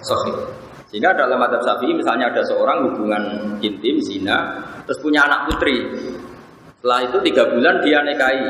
[0.02, 0.32] sohi.
[0.88, 3.22] Sehingga dalam adab sapi misalnya ada seorang hubungan
[3.60, 4.56] intim, zina,
[4.88, 5.84] terus punya anak putri.
[6.80, 8.48] Setelah itu tiga bulan dia nikahi.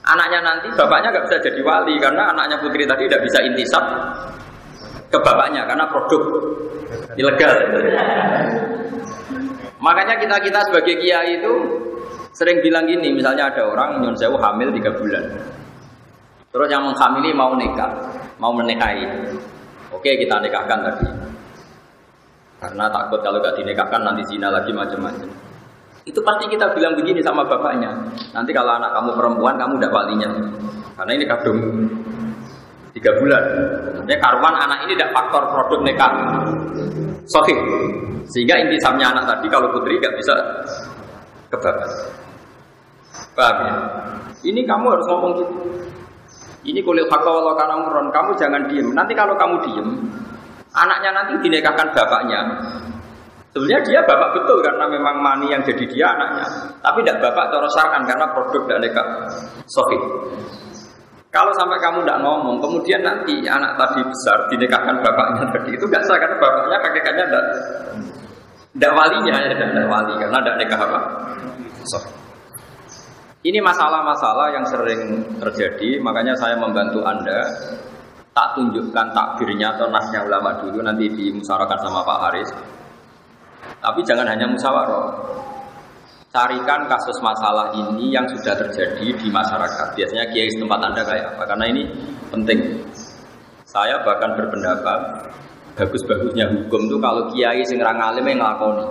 [0.00, 3.84] Anaknya nanti bapaknya nggak bisa jadi wali karena anaknya putri tadi tidak bisa intisab
[5.12, 6.22] ke bapaknya karena produk
[7.20, 7.56] ilegal.
[9.80, 11.54] Makanya kita kita sebagai kiai itu
[12.32, 15.24] sering bilang gini, misalnya ada orang nyun sewu hamil tiga bulan,
[16.52, 17.90] terus yang menghamili mau nikah,
[18.38, 19.04] mau menikahi,
[19.90, 21.08] oke kita nikahkan tadi,
[22.60, 25.28] karena takut kalau gak dinikahkan nanti zina lagi macam-macam.
[26.04, 27.92] Itu pasti kita bilang begini sama bapaknya.
[28.36, 30.30] Nanti kalau anak kamu perempuan kamu udah walinya,
[30.96, 31.58] karena ini kadung
[32.96, 33.44] tiga bulan.
[34.00, 36.12] Artinya karuan anak ini tidak faktor produk nikah.
[37.28, 37.58] Sohih.
[38.30, 40.34] Sehingga intisamnya anak tadi kalau putri nggak bisa
[41.50, 41.90] ke bapak.
[43.34, 43.74] Paham ya?
[44.40, 45.54] Ini kamu harus ngomong gitu.
[46.60, 48.12] Ini kulit hakka walau karena muron.
[48.12, 48.92] Kamu jangan diem.
[48.92, 49.88] Nanti kalau kamu diem,
[50.74, 52.40] anaknya nanti dinikahkan bapaknya.
[53.50, 56.46] Sebenarnya dia bapak betul karena memang mani yang jadi dia anaknya.
[56.78, 59.06] Tapi tidak bapak cara syar'an karena produk dan nikah
[59.66, 60.02] sohih.
[61.30, 66.02] Kalau sampai kamu tidak ngomong, kemudian nanti anak tadi besar dinikahkan bapaknya tadi itu nggak
[66.06, 67.44] sah karena bapaknya kakeknya tidak
[68.70, 71.00] tidak walinya ya tidak wali karena tidak nikah apa.
[71.86, 71.98] So.
[73.40, 75.00] Ini masalah-masalah yang sering
[75.40, 77.40] terjadi, makanya saya membantu anda
[78.40, 82.48] tak tunjukkan takbirnya atau nasnya ulama dulu nanti dimusyawarahkan sama Pak Haris.
[83.84, 85.12] Tapi jangan hanya musyawarah,
[86.32, 89.92] carikan kasus masalah ini yang sudah terjadi di masyarakat.
[89.92, 91.42] Biasanya kiai tempat Anda kayak apa?
[91.52, 91.82] Karena ini
[92.32, 92.80] penting.
[93.68, 95.28] Saya bahkan berpendapat
[95.76, 98.88] bagus-bagusnya hukum itu kalau kiai sing ra ngalim yang nglakoni.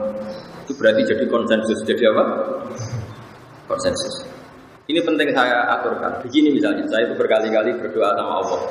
[0.69, 1.81] Itu berarti jadi konsensus.
[1.89, 2.23] Jadi apa?
[3.65, 4.29] Konsensus.
[4.85, 6.21] Ini penting saya aturkan.
[6.21, 8.61] Begini misalnya, saya itu berkali-kali berdoa sama Allah.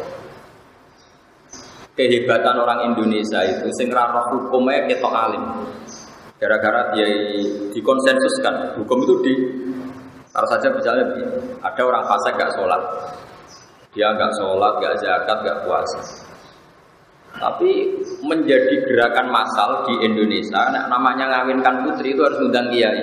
[1.98, 5.42] Kehebatan orang Indonesia itu sing ra hukumnya ketok alim.
[6.38, 7.10] Gara-gara dia
[7.74, 9.34] dikonsensuskan, hukum itu di
[10.30, 11.10] harus saja misalnya
[11.58, 12.78] ada orang fasik gak sholat,
[13.90, 15.98] dia nggak sholat, nggak zakat, nggak puasa.
[17.34, 23.02] Tapi menjadi gerakan massal di Indonesia, namanya ngawinkan putri itu harus undang kiai.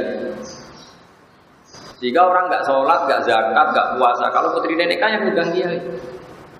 [1.99, 5.79] Jika orang nggak sholat, nggak zakat, nggak puasa, kalau putri nikah yang undang kiai.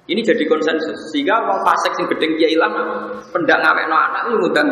[0.06, 1.10] Ini jadi konsensus.
[1.10, 4.70] Sehingga orang fasik sing gedeng kiai lama, pendak ngawekno anak itu ngundang.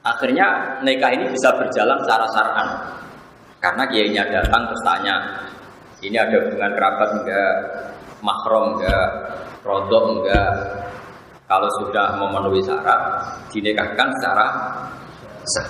[0.00, 0.46] Akhirnya
[0.82, 2.68] nikah ini bisa berjalan secara syar'an.
[3.60, 5.16] Karena kiainya datang terus tanya,
[6.00, 7.54] ini ada hubungan kerabat enggak,
[8.24, 9.08] mahram enggak,
[9.60, 10.50] rodok enggak.
[11.44, 13.20] Kalau sudah memenuhi syarat,
[13.52, 14.46] dinikahkan secara
[15.44, 15.68] sah.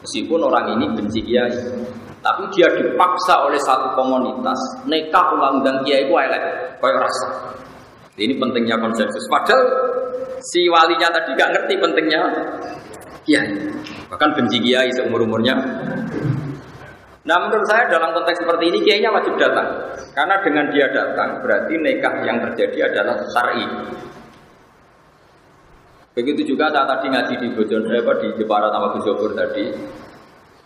[0.00, 1.54] Meskipun orang ini benci kiai,
[2.20, 6.42] tapi dia dipaksa oleh satu komunitas nikah ulang dan kiai itu elek,
[6.76, 7.28] kayak rasa.
[8.20, 9.24] Ini pentingnya konsensus.
[9.32, 9.64] Padahal
[10.44, 12.20] si walinya tadi gak ngerti pentingnya
[13.24, 13.56] kiai.
[14.12, 15.56] Bahkan benci kiai seumur umurnya.
[17.20, 19.68] Nah menurut saya dalam konteks seperti ini kiainya wajib datang.
[20.12, 23.64] Karena dengan dia datang berarti nikah yang terjadi adalah syar'i.
[26.10, 29.72] Begitu juga saat tadi ngaji di Bojon apa di Jepara sama Bujobur tadi.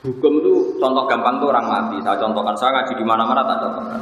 [0.05, 1.97] Hukum itu contoh gampang tuh orang mati.
[2.03, 4.01] Saya contohkan saya ngaji di mana-mana tak contohkan.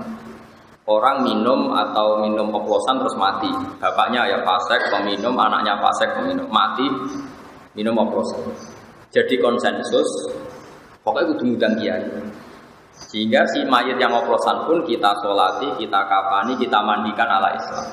[0.82, 3.50] Orang minum atau minum oplosan terus mati.
[3.78, 6.86] Bapaknya ya pasek, peminum, anaknya pasek, peminum, mati
[7.78, 8.50] minum oplosan.
[9.12, 10.08] Jadi konsensus,
[11.06, 12.02] pokoknya kudu ngundang kiai.
[12.92, 17.86] Sehingga si mayat yang oplosan pun kita solati, kita kapani, kita mandikan ala Islam.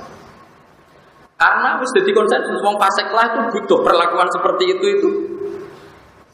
[1.39, 5.09] Karena harus jadi konsensus, wong pasek lah itu butuh perlakuan seperti itu itu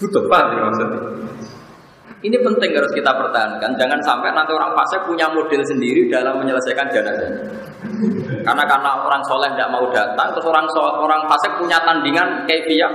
[0.02, 1.02] butuh ya maksudnya.
[2.26, 3.78] Ini penting harus kita pertahankan.
[3.78, 7.30] Jangan sampai nanti orang fasik punya model sendiri dalam menyelesaikan jenazah.
[8.42, 10.66] Karena karena orang soleh tidak mau datang, terus orang
[11.06, 12.90] orang fasik punya tandingan kayak dia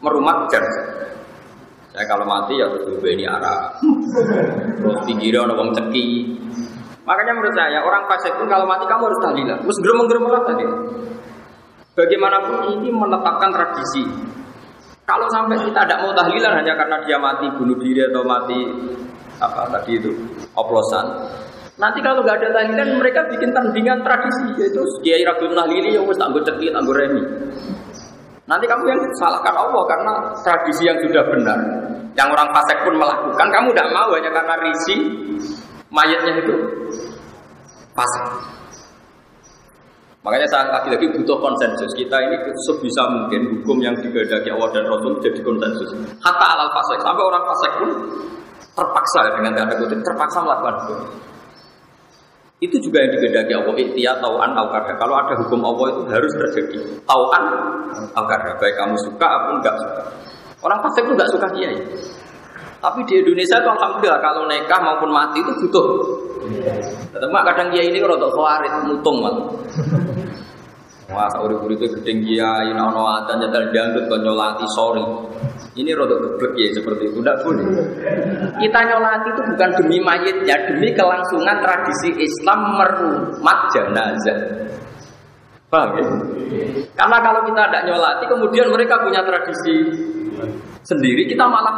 [0.00, 1.04] jenazah.
[1.92, 3.76] Saya kalau mati ya tuh ini arah.
[4.80, 6.08] Terus pinggirnya orang ceki.
[7.04, 9.58] Makanya menurut saya orang fasik pun kalau mati kamu harus tahlilan.
[9.68, 10.64] Terus geremeng-geremeng tadi.
[11.96, 14.04] Bagaimanapun ini menetapkan tradisi.
[15.06, 18.58] Kalau sampai kita tidak mau tahlilan hanya karena dia mati bunuh diri atau mati
[19.38, 20.10] apa tadi itu
[20.58, 21.06] oplosan.
[21.78, 26.18] Nanti kalau nggak ada tahlilan mereka bikin tandingan tradisi yaitu Kiai Rasul Nahlili yang wis
[26.18, 27.22] tangguh cekit tangguh remi.
[28.50, 31.58] Nanti kamu yang salahkan Allah karena tradisi yang sudah benar,
[32.14, 34.96] yang orang fasik pun melakukan, kamu tidak mau hanya karena risi
[35.90, 36.54] mayatnya itu
[37.94, 38.55] fasik.
[40.26, 41.94] Makanya saya lagi-lagi butuh konsensus.
[41.94, 42.34] Kita ini
[42.66, 45.94] sebisa mungkin hukum yang digandaki Allah dan Rasul jadi konsensus.
[46.18, 46.98] Hatta alal fasik.
[46.98, 47.90] Sampai orang fasik pun
[48.74, 50.94] terpaksa dengan tanda kutip terpaksa melakukan itu.
[52.56, 54.66] Itu juga yang digedaki Allah ikhtiar tauan al
[54.98, 56.78] Kalau ada hukum Allah itu harus terjadi.
[57.06, 57.44] Tauan
[58.18, 58.26] al
[58.58, 60.02] Baik kamu suka ataupun enggak suka.
[60.66, 61.78] Orang fasik itu enggak suka kiai.
[62.82, 65.86] Tapi di Indonesia itu alhamdulillah kalau nikah maupun mati itu butuh.
[67.14, 69.36] Tetap kadang kiai ini kalau khawarit mutung mat.
[71.06, 75.06] Wah, urip itu gedeng kiai, ono adzan nyetel dangdut kon nyolati sorry.
[75.78, 77.66] Ini rodok geblek ya seperti itu, tidak boleh.
[78.58, 84.38] Kita nyolati itu bukan demi mayitnya, demi kelangsungan tradisi Islam merumat jenazah.
[85.70, 86.04] Paham ya?
[86.98, 89.74] Karena kalau kita tidak nyolati, kemudian mereka punya tradisi
[90.82, 91.76] sendiri, kita malah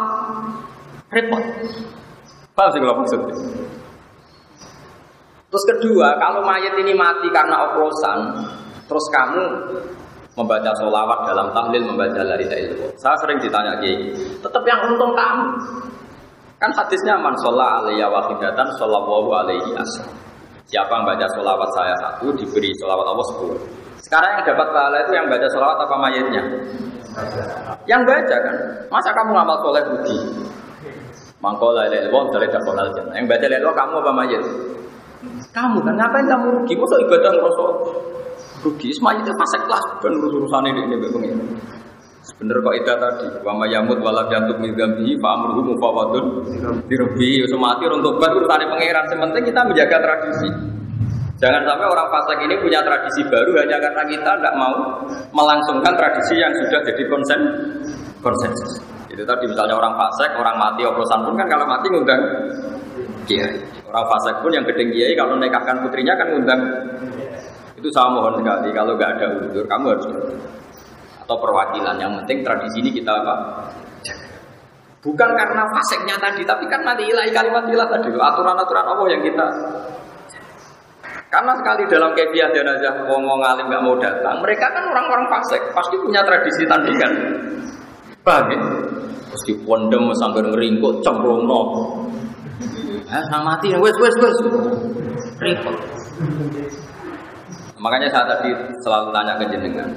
[1.13, 1.43] repot.
[2.57, 3.35] Paham sih kalau maksudnya?
[5.49, 8.19] Terus kedua, kalau mayat ini mati karena oplosan,
[8.89, 9.45] terus kamu
[10.39, 12.91] membaca sholawat dalam tahlil, membaca la ilaha illallah.
[13.03, 15.47] Saya sering ditanya Kiai, tetap yang untung kamu.
[16.59, 20.07] Kan hadisnya man sholla alaiya wahidatan shollallahu alaihi asal.
[20.71, 23.59] Siapa yang baca sholawat saya satu diberi sholawat Allah sepuluh.
[23.99, 26.43] Sekarang yang dapat pahala itu yang baca sholawat apa mayatnya?
[27.91, 28.57] Yang baca kan.
[28.91, 30.19] Masa kamu ngamal soleh rugi?
[31.39, 33.15] Mangkola ilaha illallah dari dapat jannah.
[33.15, 34.43] Yang baca la kamu apa mayat?
[35.51, 36.75] Kamu kan ngapain kamu rugi?
[36.79, 37.73] Masa ibadah ngerosok?
[38.65, 41.35] Rugi semuanya itu fase kelas dan urus urusan ini ini begini
[42.29, 46.45] Sebener kok itu tadi, wa yamut wala jantuk fa amruhu mufawadun
[46.85, 49.05] dirbi semati untuk bar urusane pangeran.
[49.09, 50.51] Sementing kita menjaga tradisi.
[51.41, 54.75] Jangan sampai orang fasik ini punya tradisi baru hanya karena kita tidak mau
[55.33, 57.41] melangsungkan tradisi yang sudah jadi konsen
[58.21, 58.83] konsensus.
[59.09, 62.23] Itu tadi misalnya orang fasik, orang mati oplosan pun kan kalau mati ngundang
[63.25, 63.57] kiai.
[63.89, 66.61] Orang fasik pun yang gedeng kiai kalau nekahkan putrinya kan ngundang
[67.79, 70.07] itu saya mohon sekali kalau nggak ada unsur kamu harus
[71.23, 71.97] atau perwakilan.
[72.03, 73.35] Yang penting tradisi ini kita apa?
[74.99, 79.47] Bukan karena faseknya tadi, tapi kan nanti ilahi kalimat ilah tadi, aturan-aturan Allah yang kita
[81.29, 86.01] karena sekali dalam kebiasaan jenazah ngomong alim nggak mau datang, mereka kan orang-orang fasik, pasti
[86.01, 87.13] punya tradisi tandingan.
[88.25, 88.59] Paham ya?
[89.29, 91.61] Pasti pondem sampai ngeringkut, cemplung no.
[93.13, 94.37] Eh, mati, wes wes wes.
[95.37, 95.77] Repot.
[97.79, 98.51] Makanya saya tadi
[98.83, 99.91] selalu tanya ke jenengan.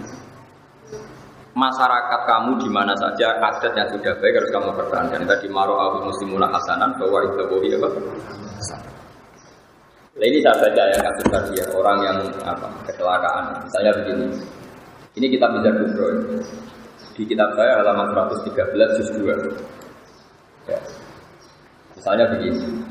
[1.52, 5.28] Masyarakat kamu di mana saja adat yang sudah baik harus kamu pertahankan.
[5.28, 7.88] Tadi maro abu muslimuna hasanan bahwa itu bohi apa?
[10.12, 13.58] Nah, ini saya baca ya kasus tadi ya orang yang apa kecelakaan.
[13.66, 14.28] Misalnya begini.
[15.12, 16.20] Ini kita bisa kubro ya.
[17.12, 20.72] Di kitab saya halaman 113 juz 2.
[20.72, 20.80] Ya.
[21.98, 22.91] Misalnya begini.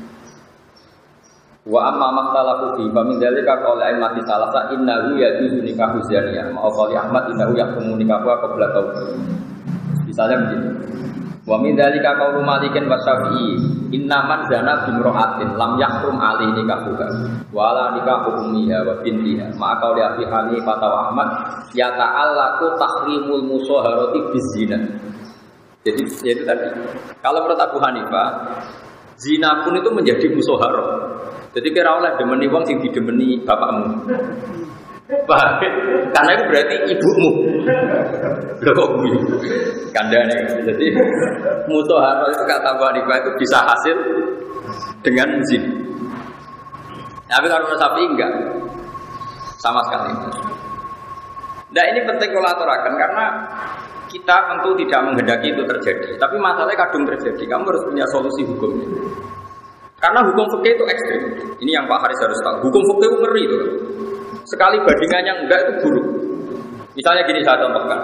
[1.61, 6.49] Wa amma makhtalafu fi fa min dzalika qala mati salasa innahu yajuzu nikahu zaniyah.
[6.49, 8.97] Mau qali Ahmad innahu yahkumu nikahu qabla taubat.
[10.09, 10.69] Misalnya begini.
[11.45, 13.61] Wa min dzalika qaulu Malikin wa Syafi'i
[13.93, 17.07] inna man zana bimra'atin lam yahrum ali nikahuha
[17.53, 19.53] wa la nikahu ummiha wa bintiha.
[19.61, 21.29] Ma qauli Abi Hanifah wa Ahmad
[21.77, 24.81] ya ta'allaqu tahrimul musaharati bizina.
[25.85, 26.73] Jadi itu tadi.
[27.21, 28.53] Kalau menurut Abu Hanifah,
[29.17, 31.20] zina pun itu menjadi musaharah.
[31.51, 34.07] Jadi kira oleh demeni wong sing didemeni bapakmu.
[35.27, 35.59] Paham?
[36.15, 37.31] Karena itu berarti ibumu.
[38.63, 39.11] Loh kok bumi?
[39.91, 40.37] Kandane.
[40.63, 40.87] Jadi
[41.67, 43.97] mutoharo itu kata Hanifah itu bisa hasil
[45.03, 45.63] dengan zin.
[47.27, 48.31] Tapi kalau sapi enggak.
[49.59, 50.11] Sama sekali.
[51.71, 53.25] Nah ini penting kalau aturakan karena
[54.11, 56.19] kita tentu tidak menghendaki itu terjadi.
[56.19, 57.43] Tapi masalahnya kadung terjadi.
[57.47, 58.87] Kamu harus punya solusi hukumnya.
[60.01, 61.21] Karena hukum fikih itu ekstrim.
[61.61, 62.55] Ini yang Pak Haris harus tahu.
[62.65, 63.57] Hukum fikih itu ngeri itu.
[64.49, 66.05] Sekali bandingannya enggak itu buruk.
[66.97, 67.99] Misalnya gini saya contohkan.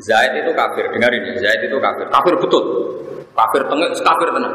[0.00, 2.06] Zaid itu kafir, dengar ini, Zaid itu kafir.
[2.08, 2.64] Kafir betul.
[3.36, 4.54] Kafir tengah, kafir tenang.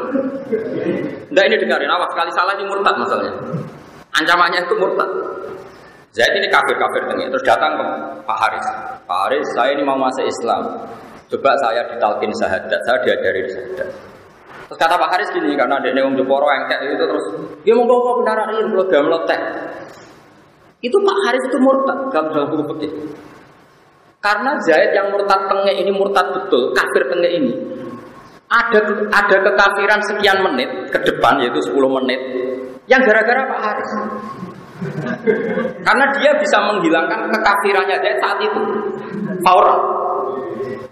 [1.30, 3.34] Enggak ini dengarin, awas sekali salah ini murtad masalahnya.
[4.14, 5.10] Ancamannya itu murtad.
[6.14, 7.26] Zaid ini kafir-kafir tengah.
[7.34, 7.84] Terus datang ke
[8.24, 8.66] Pak Haris.
[9.04, 10.62] Pak Haris, saya ini mau masuk Islam.
[11.26, 14.15] Coba saya ditalkin sahadat, saya diajari sahadat.
[14.66, 17.26] Terus kata Pak Haris gini, karena ada yang Jeporo engkek itu terus,
[17.62, 19.40] dia mau bawa benar ini kalau dia meletek.
[20.82, 22.90] Itu Pak Haris itu murtad dalam dalam buku putih.
[24.18, 27.54] Karena Zaid yang murtad tengah ini murtad betul, kafir tengah ini.
[28.46, 28.78] Ada
[29.10, 32.20] ada kekafiran sekian menit ke depan yaitu 10 menit
[32.90, 33.90] yang gara-gara Pak Haris.
[35.82, 38.62] Karena dia bisa menghilangkan kekafirannya Zaid saat itu.
[39.46, 40.05] Fauran.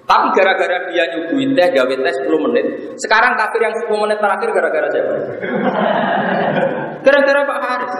[0.04, 2.66] Tapi gara-gara dia nyuguhin teh, gawe teh 10 menit.
[3.00, 5.14] Sekarang kafir yang 10 menit terakhir gara-gara siapa?
[7.00, 7.94] Gara-gara Pak Haris.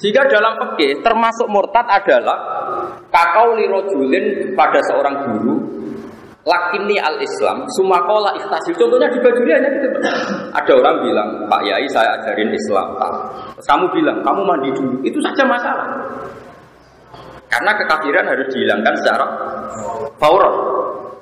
[0.00, 2.38] Jika dalam fikih termasuk murtad adalah
[3.12, 5.56] kakau lirojulin pada seorang guru
[6.42, 9.86] lakini al Islam sumakola ikhtasil contohnya di bajunya hanya gitu
[10.50, 12.98] ada orang bilang Pak Yai saya ajarin Islam.
[13.54, 15.86] Terus kamu bilang kamu mandi dulu itu saja masalah
[17.52, 19.26] karena kekafiran harus dihilangkan secara
[20.16, 20.54] fauron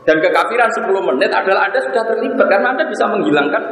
[0.07, 3.63] dan kekafiran 10 menit adalah anda sudah terlibat karena anda bisa menghilangkan.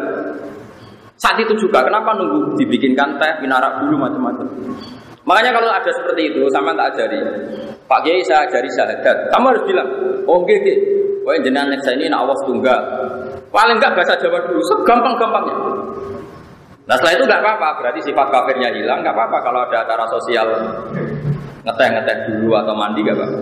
[1.19, 4.47] Saat itu juga kenapa nunggu dibikinkan teh minarak dulu macam-macam.
[5.27, 7.19] Makanya kalau ada seperti itu sama tak ajari.
[7.91, 9.35] Pak Kiai saya ajari syahadat.
[9.35, 9.89] Kamu harus bilang
[10.31, 12.81] oh gede Wah jenengan saya ini nak awas tunggal.
[13.53, 15.57] Paling enggak bahasa Jawa dulu, segampang-gampangnya.
[16.89, 20.49] Nah setelah itu nggak apa-apa, berarti sifat kafirnya hilang, nggak apa-apa kalau ada acara sosial
[21.69, 23.41] ngeteh-ngeteh dulu atau mandi nggak apa-apa.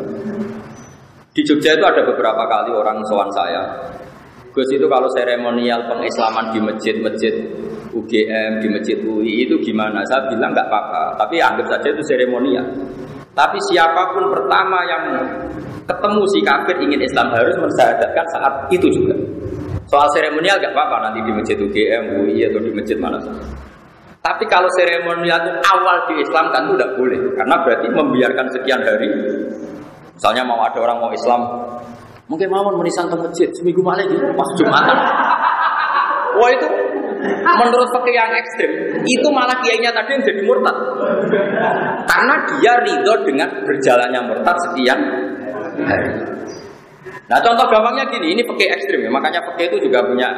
[1.31, 3.63] Di Jogja itu ada beberapa kali orang sowan saya.
[4.51, 7.35] Gus itu kalau seremonial pengislaman di masjid-masjid
[7.93, 10.01] UGM, di masjid UI itu gimana?
[10.09, 12.65] Saya bilang nggak apa-apa, tapi anggap saja itu seremonial.
[13.37, 15.05] Tapi siapa pun pertama yang
[15.85, 19.13] ketemu si kafir ingin Islam harus mensyahadatkan saat itu juga.
[19.93, 23.21] Soal seremonial gak apa-apa nanti di masjid UGM, UI atau di masjid mana.
[24.27, 28.83] Tapi kalau seremonial itu awal di Islam kan itu tidak boleh karena berarti membiarkan sekian
[28.83, 29.07] hari.
[30.19, 31.47] Misalnya mau ada orang mau Islam,
[32.27, 34.99] mungkin mau menisan ke masjid seminggu malam gitu pas Jumatan.
[36.43, 36.67] Wah itu
[37.47, 38.71] menurut fakir yang ekstrim
[39.07, 40.77] itu malah kiainya tadi yang jadi murtad
[42.11, 45.01] karena dia ridho dengan berjalannya murtad sekian
[45.87, 46.13] hari.
[47.27, 50.31] Nah contoh gampangnya gini, ini pakai ekstrim ya, makanya pakai itu juga punya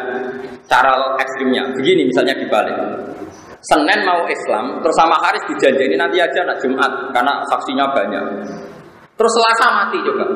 [0.64, 1.68] cara ekstrimnya.
[1.76, 2.76] Begini misalnya dibalik.
[3.58, 8.24] Senin mau Islam, terus sama Haris dijanjini nanti aja nak Jumat karena saksinya banyak.
[9.18, 10.26] Terus Selasa mati juga.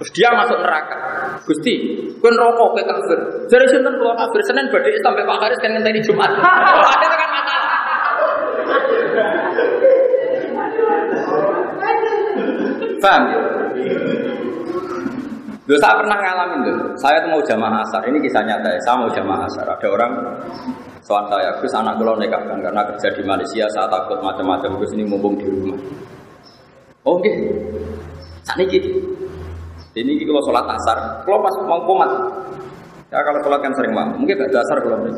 [0.00, 0.96] Terus dia masuk neraka.
[1.44, 3.20] Gusti, kuen rokok ke kafir.
[3.52, 6.32] Jadi sinten kalau kafir Senin badai sampai Pak Haris kan ngenteni Jumat.
[6.96, 7.72] Ada kan masalah.
[13.00, 13.40] Paham ya?
[15.70, 16.76] Loh, saya pernah ngalamin tuh.
[16.98, 18.02] Saya tuh mau jamaah asar.
[18.10, 18.80] Ini kisah nyata ya.
[18.82, 19.70] Saya mau jamaah asar.
[19.70, 20.12] Ada orang
[20.98, 23.64] soal saya, Gus anak kalau nikahkan karena kerja di Malaysia.
[23.70, 24.82] Saya takut macam-macam.
[24.82, 25.78] Gus ini mumpung di rumah.
[27.06, 27.22] Oh, oke.
[27.22, 27.34] Okay.
[28.42, 28.98] Saat ini
[29.94, 32.10] ini kalau sholat asar, kalau pas mau komat,
[33.14, 35.12] ya kalau sholat kan sering malam, mungkin gak dasar kalau ini.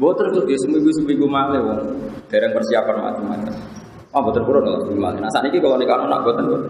[0.00, 1.80] Buat terus dia seminggu seminggu malam, wong
[2.32, 3.54] dereng persiapan macam-macam.
[4.12, 6.62] Oh, kurang kalau seminggu Nah saat ini kalau nikah anak buatan buat.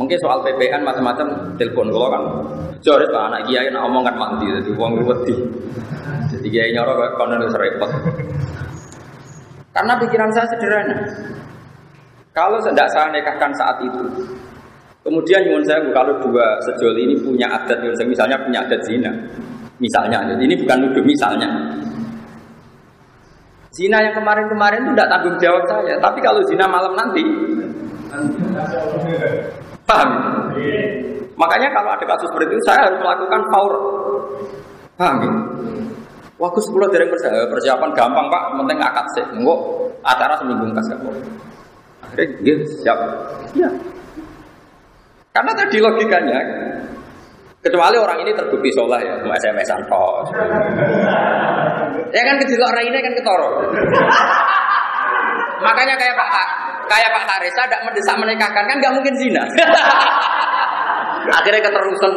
[0.00, 1.28] Mungkin soal PPN macam-macam
[1.60, 2.22] telepon kalau kan
[2.80, 5.36] Jores pak anak kiai nak omong kan mati jadi uang wedi.
[6.32, 7.90] Jadi kiai nyorok kayak konon itu repot.
[9.76, 10.96] Karena pikiran saya sederhana.
[12.32, 14.00] Kalau tidak saya nikahkan saat itu,
[15.04, 19.12] kemudian nyuwun saya kalau dua sejoli ini punya adat nyuwun saya misalnya punya adat zina,
[19.82, 21.48] misalnya, jadi ini bukan nuduh misalnya.
[23.74, 27.22] Zina yang kemarin-kemarin itu tidak tanggung jawab saya, tapi kalau zina malam nanti,
[29.90, 30.10] Paham?
[31.34, 33.74] Makanya kalau ada kasus seperti itu saya harus melakukan faur.
[34.94, 35.32] Paham ya?
[36.40, 37.04] Sepuluh dari
[37.50, 39.24] persiapan gampang pak, penting akad sih.
[39.34, 39.60] Enggak,
[40.06, 41.14] acara seminggu kas kok.
[42.06, 42.98] Akhirnya dia siap.
[43.52, 43.68] Ya.
[45.30, 46.40] Karena tadi logikanya,
[47.60, 49.82] kecuali orang ini terbukti sholat ya, mau SMS-an
[52.10, 53.50] Ya kan kecil orang ini kan ketoro.
[55.60, 56.30] Makanya kayak Pak
[56.90, 59.42] kayak Pak Harisa tidak mendesak menikahkan kan nggak mungkin zina.
[61.38, 62.12] Akhirnya keterusan.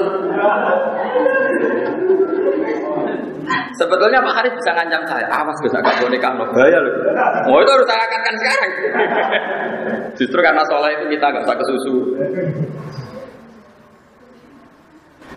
[3.74, 6.94] Sebetulnya Pak Haris bisa ngancam saya, awas bisa gak boleh kamu bahaya loh.
[7.50, 8.72] Oh itu harus saya akankan sekarang.
[10.18, 11.96] Justru karena sholat itu kita nggak usah kesusu.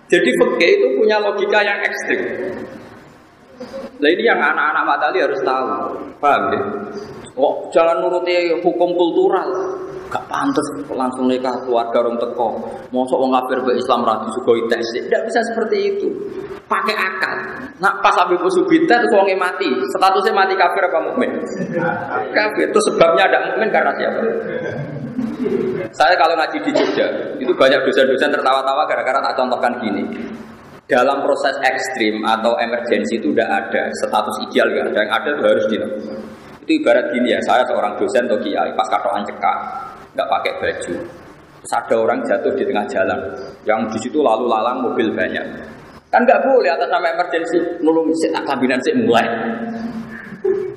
[0.07, 2.23] Jadi fakih itu punya logika yang ekstrim.
[3.97, 6.61] Nah ini yang anak-anak matali harus tahu, paham ya?
[7.37, 9.49] Kok jangan nuruti hukum kultural.
[10.07, 12.63] Gak pantas langsung nikah keluarga orang teko.
[12.95, 14.87] Mosok wong kafir be Islam radi sugoi tes.
[14.95, 16.09] Tidak bisa seperti itu.
[16.71, 17.37] Pakai akal.
[17.83, 19.67] Nah pas Habib Subita terus wongnya mati.
[19.67, 21.31] Statusnya mati kafir apa mukmin?
[22.31, 22.71] Kafir.
[22.71, 24.21] Itu sebabnya ada mukmin karena siapa?
[25.91, 27.07] Saya kalau ngaji di Jogja,
[27.41, 30.05] itu banyak dosen-dosen tertawa-tawa gara-gara tak contohkan gini.
[30.87, 35.01] Dalam proses ekstrim atau emergensi itu tidak ada status ideal gak ada.
[35.03, 36.19] Yang ada itu harus dilakukan.
[36.63, 39.59] Itu ibarat gini ya, saya seorang dosen atau kiai pas katoan cekak,
[40.19, 40.95] nggak pakai baju.
[41.63, 43.21] Terus ada orang jatuh di tengah jalan,
[43.67, 45.47] yang di situ lalu lalang mobil banyak.
[46.11, 49.27] Kan nggak boleh atas nama emergensi nulung si kabinet si mulai.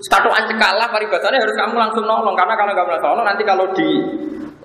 [0.10, 3.66] Katoan cekak lah paribasannya harus kamu langsung nolong karena kalau nggak langsung nolong nanti kalau
[3.78, 3.90] di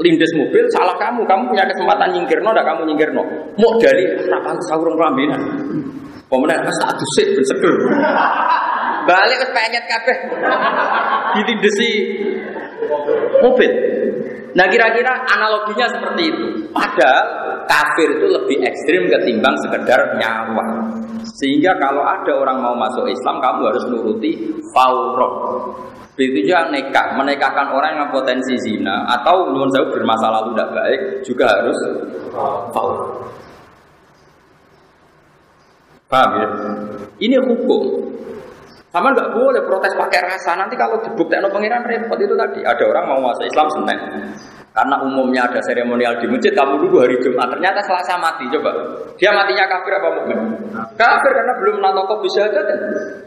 [0.03, 3.23] lindes mobil salah kamu, kamu punya kesempatan nyingkir no, dah kamu nyingkir no.
[3.55, 5.41] Mau dari rapan sahurung kelambinan.
[6.27, 7.75] Pemenang pas tak dusik berseger.
[9.05, 10.19] Balik ke penyet kabeh.
[11.39, 11.91] Ditindesi
[13.45, 13.73] mobil.
[14.55, 16.47] Nah kira-kira analoginya seperti itu.
[16.71, 17.27] Padahal
[17.67, 20.65] kafir itu lebih ekstrim ketimbang sekedar nyawa.
[21.39, 24.33] Sehingga kalau ada orang mau masuk Islam, kamu harus nuruti
[24.71, 25.35] fauroh.
[26.15, 31.01] Begitu juga nekah, menikahkan orang yang potensi zina atau menurut saya bermasa lalu tidak baik
[31.27, 31.79] juga harus
[32.71, 33.11] fauroh.
[36.07, 36.49] Paham ya?
[37.19, 37.83] Ini hukum.
[38.95, 40.55] Sama nggak boleh protes pakai rasa.
[40.55, 42.63] Nanti kalau dibuktikan pengiran repot itu tadi.
[42.63, 44.01] Ada orang mau masuk Islam seneng.
[44.71, 47.47] Karena umumnya ada seremonial di masjid, kamu dulu hari Jumat.
[47.47, 48.71] Ternyata Selasa mati, coba.
[49.19, 50.39] Dia matinya kafir apa mukmin?
[50.99, 52.59] Kafir karena belum natoko bisa aja.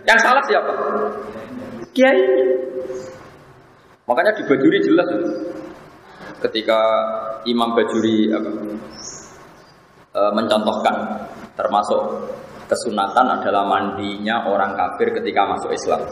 [0.03, 0.71] Yang salah siapa?
[1.97, 2.21] Kiai.
[4.05, 5.09] Makanya di Bajuri jelas
[6.45, 6.77] ketika
[7.49, 8.49] Imam Bajuri apa,
[10.13, 11.25] e, mencontohkan
[11.57, 12.29] termasuk
[12.69, 16.05] kesunatan adalah mandinya orang kafir ketika masuk Islam.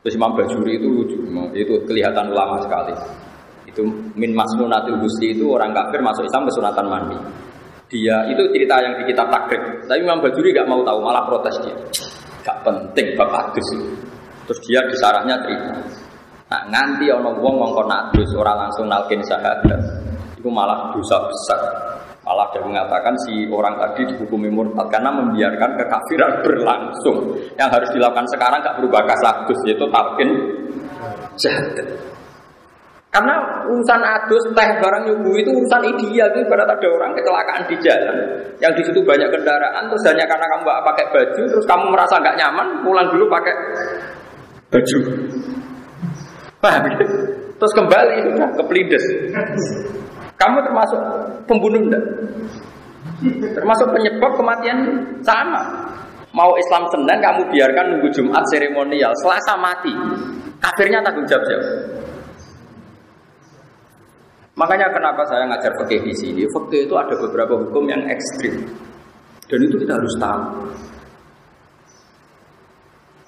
[0.00, 1.20] Terus Imam Bajuri itu lucu,
[1.52, 2.96] itu kelihatan ulama sekali.
[3.68, 3.84] Itu
[4.16, 7.18] min masnunatil husli itu orang kafir masuk Islam kesunatan mandi.
[7.92, 9.84] Dia itu cerita yang di kitab takrib.
[9.84, 11.76] Tapi Imam Bajuri gak mau tahu, malah protes dia.
[12.40, 13.68] Gak penting bapak adus
[14.46, 15.72] Terus dia di sarahnya terima.
[16.52, 19.80] Nah, nganti ono wong ngongkon adus orang langsung nalkin syahadat.
[20.36, 21.60] Itu malah dosa besar.
[22.22, 27.18] Malah dia mengatakan si orang tadi dihukumi murtad karena membiarkan kekafiran berlangsung.
[27.56, 30.30] Yang harus dilakukan sekarang gak berubah kasadus yaitu talkin
[31.40, 31.88] syahadat.
[33.12, 33.36] Karena
[33.68, 38.16] urusan adus, teh, barang nyubu itu urusan ideal itu pada ada orang kecelakaan di jalan,
[38.56, 42.16] yang di situ banyak kendaraan, terus hanya karena kamu nggak pakai baju, terus kamu merasa
[42.16, 43.52] nggak nyaman, pulang dulu pakai
[44.72, 44.98] baju.
[46.64, 46.96] Paham ya?
[47.60, 49.04] Terus kembali sudah ke pelindes.
[50.40, 51.00] Kamu termasuk
[51.46, 52.04] pembunuh enggak?
[53.54, 54.78] Termasuk penyebab kematian
[55.22, 55.62] sama.
[56.32, 59.92] Mau Islam Senin kamu biarkan nunggu Jumat seremonial, Selasa mati.
[60.58, 61.68] Kafirnya tanggung jawab siapa?
[64.56, 66.42] Makanya kenapa saya ngajar fikih di sini?
[66.48, 68.64] Fikih itu ada beberapa hukum yang ekstrim.
[69.48, 70.42] Dan itu kita harus tahu.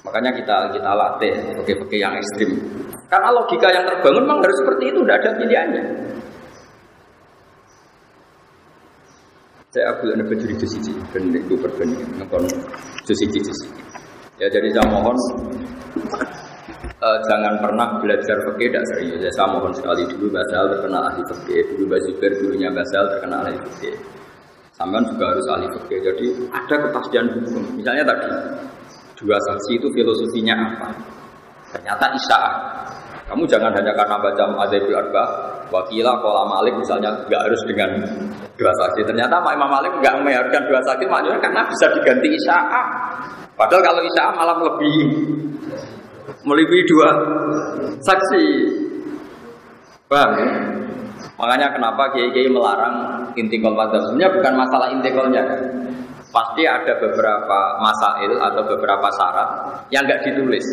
[0.04, 2.60] Makanya kita kita latih fikih-fikih yang ekstrim.
[3.08, 5.84] Karena logika yang terbangun memang harus seperti itu, tidak ada pilihannya.
[9.74, 12.46] Saya aku ada berdiri di sini, dan itu perbandingan, nonton
[13.02, 13.42] di sini,
[14.38, 15.14] Ya jadi saya mohon
[17.02, 19.18] uh, jangan pernah belajar fikih tidak serius.
[19.22, 23.58] Ya, saya mohon sekali dulu Basal terkenal ahli fikih, dulu Basibir dulunya Basal terkenal ahli
[23.70, 23.94] fikih.
[24.74, 25.98] Sampai juga harus ahli fikih.
[26.02, 27.62] Jadi ada kepastian hukum.
[27.78, 28.30] Misalnya tadi
[29.18, 30.88] dua saksi itu filosofinya apa?
[31.74, 32.54] Ternyata isyaah.
[33.24, 35.24] Kamu jangan hanya karena baca Madzhabul Arba,
[35.72, 37.90] wakila kola Malik misalnya nggak harus dengan
[38.60, 39.00] dua saksi.
[39.08, 42.86] Ternyata Imam Malik nggak mengharuskan dua saksi maknanya karena bisa diganti isyaah.
[43.56, 44.96] Padahal kalau isyaah malam lebih
[46.44, 47.08] melebihi dua
[48.04, 48.44] saksi.
[50.04, 50.48] Paham ya?
[51.40, 55.42] Makanya kenapa kiai-kiai melarang intikal pada Sebenarnya bukan masalah intikalnya.
[56.34, 59.48] Pasti ada beberapa masail atau beberapa syarat
[59.94, 60.66] yang nggak ditulis.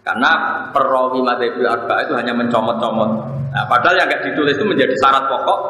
[0.00, 3.10] Karena perawi madzhabil arba itu hanya mencomot-comot.
[3.52, 5.60] Nah, padahal yang nggak ditulis itu menjadi syarat pokok.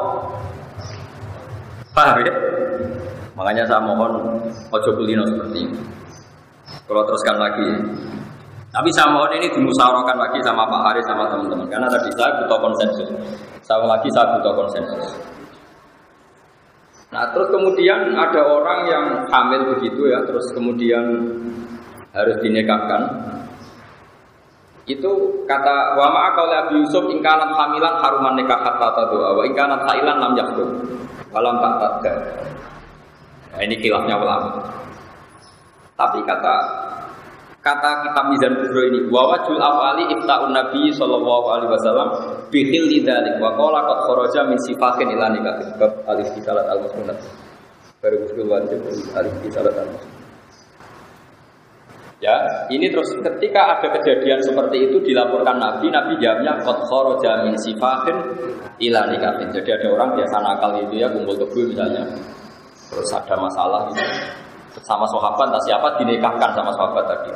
[1.91, 2.31] Paham ya?
[3.35, 4.39] Makanya saya mohon
[4.71, 5.75] ojo kulino seperti ini.
[6.87, 7.67] Kalau teruskan lagi,
[8.71, 12.59] tapi saya mohon ini dimusyawarahkan lagi sama Pak Haris sama teman-teman karena tadi saya butuh
[12.63, 13.09] konsensus.
[13.67, 15.03] Saya lagi saya butuh konsensus.
[17.11, 21.03] Nah terus kemudian ada orang yang hamil begitu ya, terus kemudian
[22.15, 23.01] harus dinikahkan.
[24.87, 30.17] Itu kata wa ma'akal Abi Yusuf ingkanat hamilan haruman nikah hatta doa wa ingkanat hailan
[30.17, 30.69] lam yakhdum
[31.35, 32.13] walam tak tadga.
[33.51, 34.63] Nah, ini kilafnya ulama.
[35.99, 36.55] Tapi kata
[37.61, 42.09] kata kitab Mizan Kubro ini wa wajul afali ifta'un nabi sallallahu alaihi wasallam
[42.49, 47.17] bihil lidzalik wa qala qad kharaja min sifatin ila nikatin bab alif salat al musnad
[48.01, 48.81] baru usul wajib
[49.13, 49.89] alif salat al
[52.21, 52.37] Ya,
[52.69, 58.13] ini terus ketika ada kejadian seperti itu dilaporkan Nabi, Nabi jawabnya qad kharaja min sifatin
[58.77, 59.49] ila nikatin.
[59.49, 62.05] Jadi ada orang biasa nakal itu ya kumpul kebo misalnya.
[62.93, 64.05] Terus ada masalah gitu
[64.79, 67.31] sama sahabat entah siapa dinikahkan sama sahabat tadi.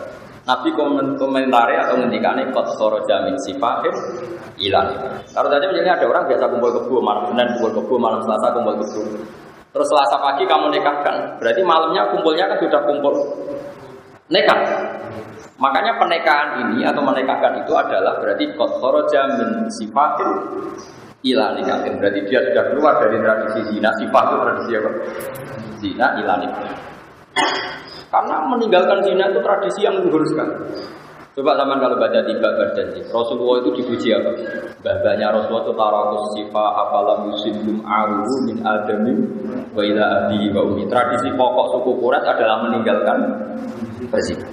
[0.46, 0.70] Nabi
[1.18, 3.92] komentari atau ngendikane kot soro jamin sifahin
[4.62, 4.88] ilan.
[5.34, 8.78] Kalau saja misalnya ada orang biasa kumpul kebu malam Senin kumpul kebu malam Selasa kumpul
[8.78, 9.02] kebu.
[9.74, 13.14] Terus Selasa pagi kamu nikahkan, berarti malamnya kumpulnya kan sudah kumpul
[14.30, 14.60] nikah.
[15.56, 20.30] Makanya pernikahan ini atau menikahkan itu adalah berarti kot soro jamin sifahin
[21.26, 21.58] ilan.
[21.98, 23.90] Berarti dia sudah keluar dari tradisi zina.
[23.98, 24.90] Sifat itu tradisi apa?
[25.82, 26.42] Zina ilan.
[28.10, 30.56] Karena meninggalkan zina itu tradisi yang luhur sekali.
[31.36, 34.32] Coba zaman kalau baca tiba berjanji, Rasulullah itu dipuji apa?
[34.80, 39.20] Bahbahnya Rasulullah itu tarakus sifa apalam yusibum aruhu min adami
[39.76, 40.88] wa ila abi wa umi.
[40.88, 43.20] Tradisi pokok suku Quraisy adalah meninggalkan
[44.08, 44.48] berzina.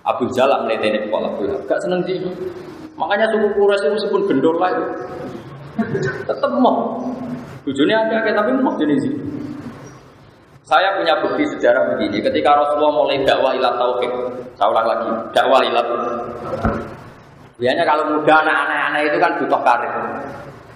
[0.00, 2.16] Abu Jalal melihat kepala Abu Gak seneng sih.
[2.96, 4.84] Makanya suku Quraisy itu meskipun lah itu
[6.24, 7.04] tetap mau.
[7.68, 9.33] Tujuannya ada tapi mau jenis itu.
[10.64, 14.12] Saya punya bukti sejarah begini, ketika Rasulullah mulai dakwah ilat tauhid,
[14.56, 15.86] saya ulang lagi, dakwah ilat.
[17.60, 19.92] Biasanya kalau muda anak-anak itu kan butuh karir.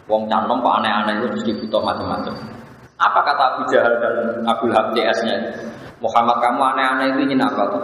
[0.09, 2.37] Wong canom pak aneh-aneh itu mesti butuh macam-macam.
[3.01, 4.15] Apa kata Abu Jahal dan
[4.45, 5.37] Abu Lahab CS-nya?
[6.05, 7.83] Muhammad kamu aneh-aneh itu ingin apa tuh?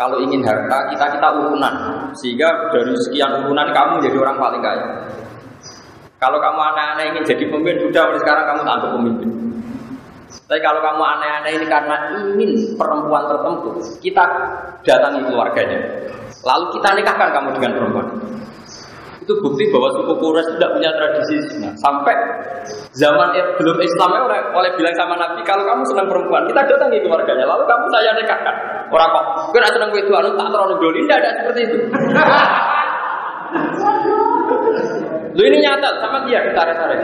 [0.00, 1.74] Kalau ingin harta, kita kita urunan.
[2.16, 4.86] Sehingga dari sekian urunan kamu jadi orang paling kaya.
[6.16, 9.30] Kalau kamu aneh-aneh ingin jadi pemimpin, sudah sekarang kamu tak pemimpin.
[10.30, 14.24] Tapi kalau kamu aneh-aneh ini karena ingin perempuan tertentu, kita
[14.86, 15.78] datangi keluarganya.
[16.46, 18.06] Lalu kita nikahkan kamu dengan perempuan.
[19.20, 21.70] Itu bukti bahwa suku Quraisy tidak punya tradisi zina.
[21.78, 22.14] Sampai
[22.96, 27.46] zaman belum Islam oleh, oleh bilang sama Nabi, kalau kamu senang perempuan, kita datangi keluarganya.
[27.46, 28.56] Lalu kamu saya nikahkan.
[28.90, 29.24] Orang kok,
[29.54, 31.78] kira senang itu anu tak terlalu doli, tidak ada seperti itu.
[35.30, 37.00] Lu ini nyata sama dia ditarik-tarik.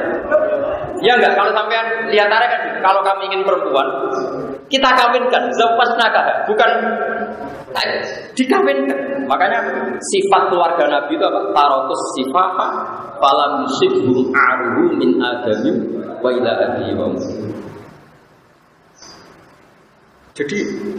[1.05, 3.85] Ya enggak, kalau sampean lihat tarik kan, kalau kami ingin perempuan,
[4.73, 6.71] kita kawinkan, zapas nakah, bukan
[8.33, 9.29] dikawinkan.
[9.29, 9.61] Makanya
[9.99, 11.41] sifat keluarga Nabi itu apa?
[11.51, 12.49] Tarotus sifat
[13.19, 15.73] falam yusibhum aruhu min adami
[16.23, 16.53] wa ila
[20.37, 20.59] jadi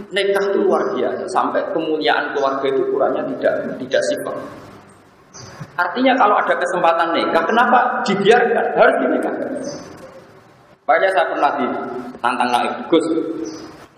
[0.09, 3.53] nikah itu luar biasa sampai kemuliaan keluarga itu kurangnya tidak
[3.85, 4.35] tidak sifat.
[5.77, 8.65] Artinya kalau ada kesempatan nikah, kenapa dibiarkan?
[8.73, 9.51] Harus dinikahkan.
[10.89, 13.05] Makanya saya pernah ditantang naik Gus,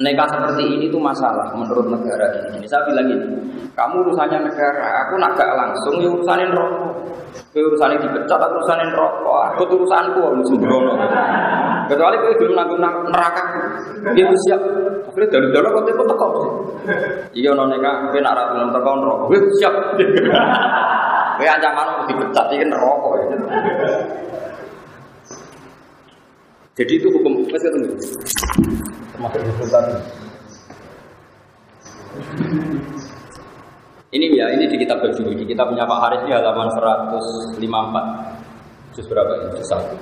[0.01, 2.67] nikah seperti ini tuh masalah menurut negara ini.
[2.67, 3.29] Saya bilang ini,
[3.77, 6.91] kamu urusannya negara, aku nak gak langsung ya urusanin rokok.
[7.29, 9.37] Kau urusannya dipecat, aku urusanin rokok.
[9.53, 10.93] Aku urusanku, aku sembrono.
[11.87, 13.43] Kecuali kau belum nanggung neraka,
[14.17, 14.61] dia siap.
[15.09, 16.27] Akhirnya dari dalam kau telepon teko.
[17.37, 19.73] Iya non nikah, kau nak ratu teko rokok, siap.
[21.39, 23.25] Kowe ancaman mau dipecat iki neraka ya.
[26.75, 27.95] Jadi itu hukum wis ketemu.
[29.15, 29.95] Termasuk hukum tadi.
[34.11, 37.55] Ini ya, ini di kitab di Kita punya Pak Haris di halaman 154.
[38.99, 39.55] Juz berapa ini?
[39.55, 39.95] Juz satu.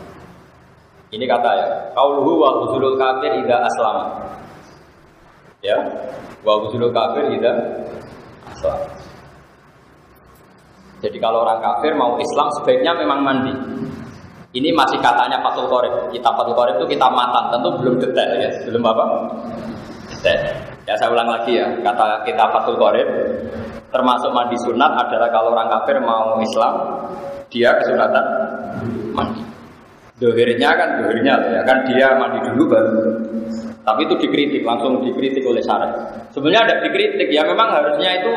[1.14, 4.26] Ini kata ya, kauluhu wa huzulul kafir ida aslama.
[5.62, 5.78] Ya,
[6.42, 7.54] wa huzulul kafir ida
[8.50, 9.07] aslama.
[10.98, 13.54] Jadi kalau orang kafir mau Islam sebaiknya memang mandi.
[14.58, 16.10] Ini masih katanya Fatul Qorib.
[16.10, 18.50] Kita Fatul Qorib itu kita matan, tentu belum detail ya.
[18.66, 19.06] Belum apa?
[20.10, 20.42] Detail.
[20.90, 23.06] Ya saya ulang lagi ya, kata kita Fatul Qorib
[23.88, 26.74] termasuk mandi sunat adalah kalau orang kafir mau Islam
[27.48, 28.26] dia kesunatan
[29.16, 29.44] mandi.
[30.18, 32.94] Dohirnya kan dohirnya ya kan dia mandi dulu baru.
[33.88, 35.94] Tapi itu dikritik langsung dikritik oleh syarat.
[36.36, 38.34] Sebenarnya ada dikritik ya memang harusnya itu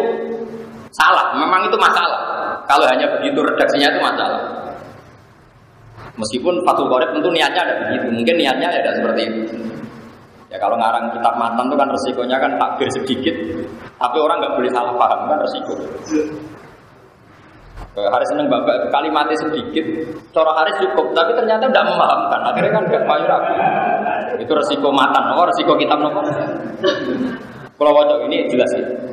[0.90, 2.20] salah, memang itu masalah.
[2.66, 4.42] Kalau hanya begitu redaksinya itu masalah.
[6.18, 9.56] Meskipun Fatul Qorib tentu niatnya ada begitu, mungkin niatnya ada seperti itu.
[10.50, 13.34] Ya kalau ngarang kitab mantan itu kan resikonya kan takbir sedikit,
[14.02, 15.74] tapi orang nggak boleh salah paham kan resiko.
[17.90, 19.82] Hari seneng bapak kalimatnya sedikit,
[20.30, 22.40] cara hari cukup, tapi ternyata tidak memahamkan.
[22.46, 23.52] Akhirnya kan gak mayu ragu.
[24.38, 26.22] Itu resiko matan, oh resiko kitab nopo.
[27.74, 29.09] Kalau wajah ini jelas sih.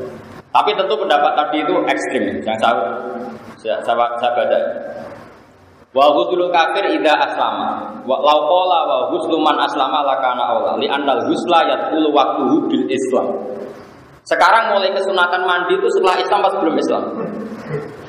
[0.51, 2.73] Tapi tentu pendapat tadi itu ekstrim, yang saya
[3.59, 4.59] saya, saya, saya baca.
[5.95, 7.89] Wa ghuslu kafir ida aslama.
[8.05, 12.85] Wa law qala wa ghuslu man aslama lakana aula li annal ghusla yadkhulu waqtuhu bil
[12.85, 13.33] Islam.
[14.27, 17.03] Sekarang mulai kesunatan mandi itu setelah Islam pas belum Islam?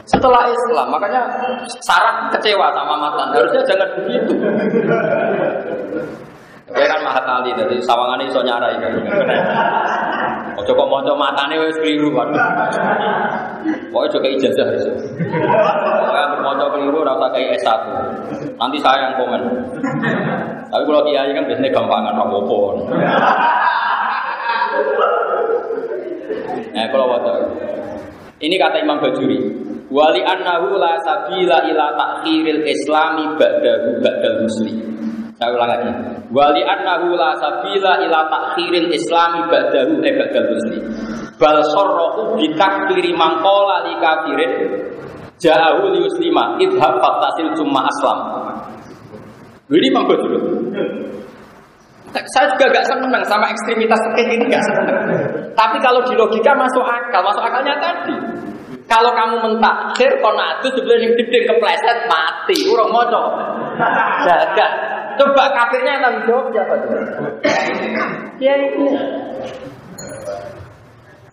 [0.09, 1.23] Setelah Islam, makanya
[1.85, 3.29] Sarah kecewa sama matan.
[3.39, 4.35] Harusnya jangan begitu.
[6.69, 8.93] Dia kan mahat ali dari sawangannya iso nyarai kan.
[10.61, 12.37] Ojo kok maca matane wis keliru waduh.
[13.89, 14.85] Pokoke aja ijazah harus.
[14.85, 17.81] Pokoke ambil maca keliru ora usah kayak S1.
[18.61, 19.43] Nanti saya yang komen.
[20.69, 22.61] Tapi kalau kiai kan biasanya gampangan apa-apa.
[26.69, 27.33] Nah, kalau waktu
[28.45, 29.41] ini kata Imam Bajuri,
[29.89, 34.77] wali annahu la sabila ila takhiril islami ba'dahu ba'dal muslim.
[35.41, 36.18] Saya ulang lagi.
[36.29, 40.83] Wali annahu la sabila ila takhiril islami ba'dahu e ba'dal muslim.
[41.41, 44.53] Bal sarrahu bi takfiri man qala li kafirin
[45.41, 48.19] ja'ahu li muslima idhab fatasil cumma aslam.
[49.73, 50.39] Ini mampu dulu.
[52.13, 54.89] Saya juga gak senang sama ekstremitas seperti ini gak senang.
[55.53, 58.17] Tapi kalau di logika masuk akal, masuk akalnya tadi.
[58.89, 63.23] Kalau kamu mentakhir konadus sebelum yang gede kepleset mati, urung moco.
[64.25, 64.98] Jaga.
[65.19, 65.45] Coba
[65.83, 66.91] yang tanggung jawab siapa tuh?
[68.39, 68.95] Ya ini.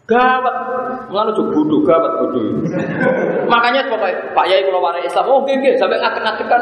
[0.06, 0.56] Gawat,
[1.10, 2.62] mana tuh bodoh, gawat bodoh.
[3.50, 6.62] Makanya pokoknya Pak Yai kalau warai Islam, oh gini, sampai ngatek-ngatekan.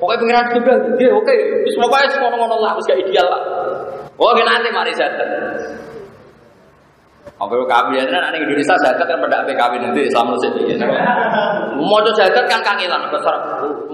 [0.00, 1.34] Pokoknya pengiran juga, gini, oke.
[1.68, 3.42] Terus pokoknya semua ngono lah, harus gak ideal lah.
[4.16, 5.28] Oh, gini nanti mari zakat.
[7.36, 10.80] Oke, kawin ya, nanti Indonesia zakat kan pada kawin nanti Islam musik ya.
[11.76, 13.36] Mau zakat kan kangilan besar.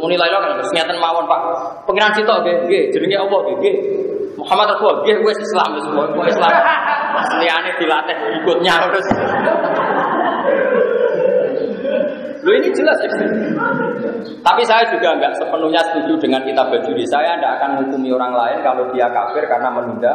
[0.03, 1.41] Muni lailo kan keseniatan mawon Pak.
[1.87, 3.77] Pengiran sitok nggih, nggih, jenenge apa nggih?
[4.35, 5.87] Muhammad Rasul, nggih wis Islam wis
[6.35, 6.53] Islam.
[7.23, 9.07] Asliane dilatih ikutnya terus.
[12.43, 13.31] Lo ini jelas ekstrim.
[14.43, 17.05] Tapi saya juga nggak sepenuhnya setuju dengan kitab bajuri.
[17.09, 20.13] Saya tidak akan menghukumi orang lain kalau dia kafir karena menunda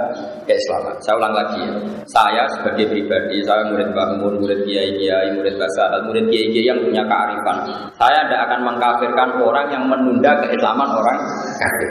[0.48, 0.96] keislaman.
[1.04, 1.74] Saya ulang lagi ya.
[2.08, 6.80] Saya sebagai pribadi, saya murid bangun, murid kiai kiai, murid bahasa murid kiai kiai yang
[6.82, 7.58] punya kearifan.
[7.96, 11.18] Saya tidak akan mengkafirkan orang yang menunda keislaman orang
[11.60, 11.90] kafir.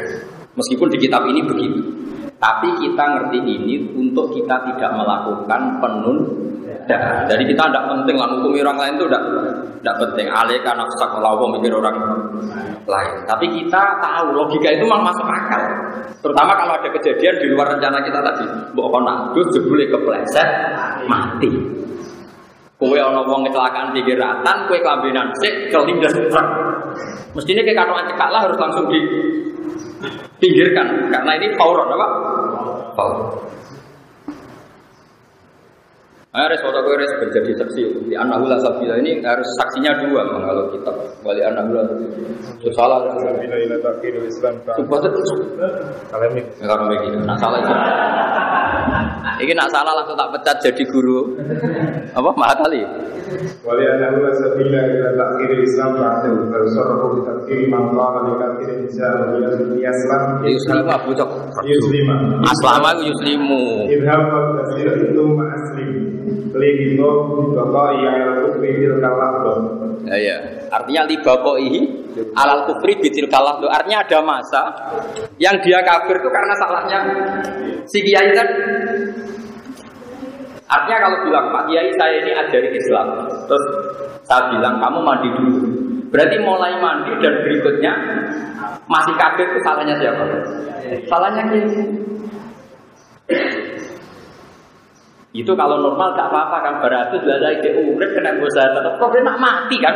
[0.56, 1.80] Meskipun di kitab ini begitu.
[2.36, 5.80] Tapi kita ngerti ini untuk kita tidak melakukan
[6.86, 9.22] Jadi kita tidak penting lah hukum orang lain itu tidak
[9.82, 10.26] tidak penting.
[10.30, 11.96] Alih karena nafsak melawan mikir orang
[12.86, 13.14] lain.
[13.26, 15.62] Tapi kita tahu logika itu memang masuk akal.
[16.22, 18.46] Terutama kalau ada kejadian di luar rencana kita tadi.
[18.74, 20.48] Mbok kono terus jebule kepleset
[21.10, 21.50] mati.
[22.76, 26.48] Kue ono wong kecelakaan di geratan, kue kelambinan sik kelindas truk.
[27.32, 29.00] Mestinya kayak katoan cekak lah harus langsung di
[30.36, 32.06] pinggirkan karena ini fauron apa?
[32.92, 33.20] Fauron.
[36.36, 38.12] Harus foto harus menjadi saksi.
[38.12, 40.20] Di anak ulah sabila ini harus saksinya dua.
[40.28, 40.92] Bang kalau kita
[41.24, 41.84] wali anak ulah
[42.76, 44.96] salah Sabila ila takhirul Islam Coba
[46.12, 47.72] Kalau ini kalau begitu nak salah itu.
[49.48, 51.40] Ini nak salah langsung tak pecat jadi guru.
[52.12, 52.30] Apa?
[52.36, 52.80] Mahal kali
[53.66, 58.82] wali anak ulah sabila ila takhirul Islam Ba'da Bersarahu bi takhiri man qala li takhiril
[58.86, 59.48] Islam Ila
[59.90, 61.30] Islam Yuslimu abu cok
[61.66, 62.14] Yuslima
[62.46, 65.90] Aslama itu yuslimu Idham wa tasir itu ma'aslim
[70.06, 70.36] Ya, ya.
[70.70, 71.80] Artinya libakoihi
[72.36, 74.62] alal kufri bitil kalah Artinya ada masa
[75.36, 76.98] yang dia kafir itu karena salahnya
[77.88, 78.48] si kiai kan.
[80.66, 83.06] Artinya kalau bilang Pak Kiai saya ini ajari Islam,
[83.46, 83.64] terus
[84.26, 85.62] saya bilang kamu mandi dulu.
[86.10, 87.92] Berarti mulai mandi dan berikutnya
[88.90, 90.24] masih kafir itu salahnya siapa?
[91.06, 91.86] Salahnya kiai.
[95.36, 99.20] Itu kalau normal gak apa-apa kan beratus lah saya ke urip kena dosa tetap problem
[99.28, 99.92] nak mati kan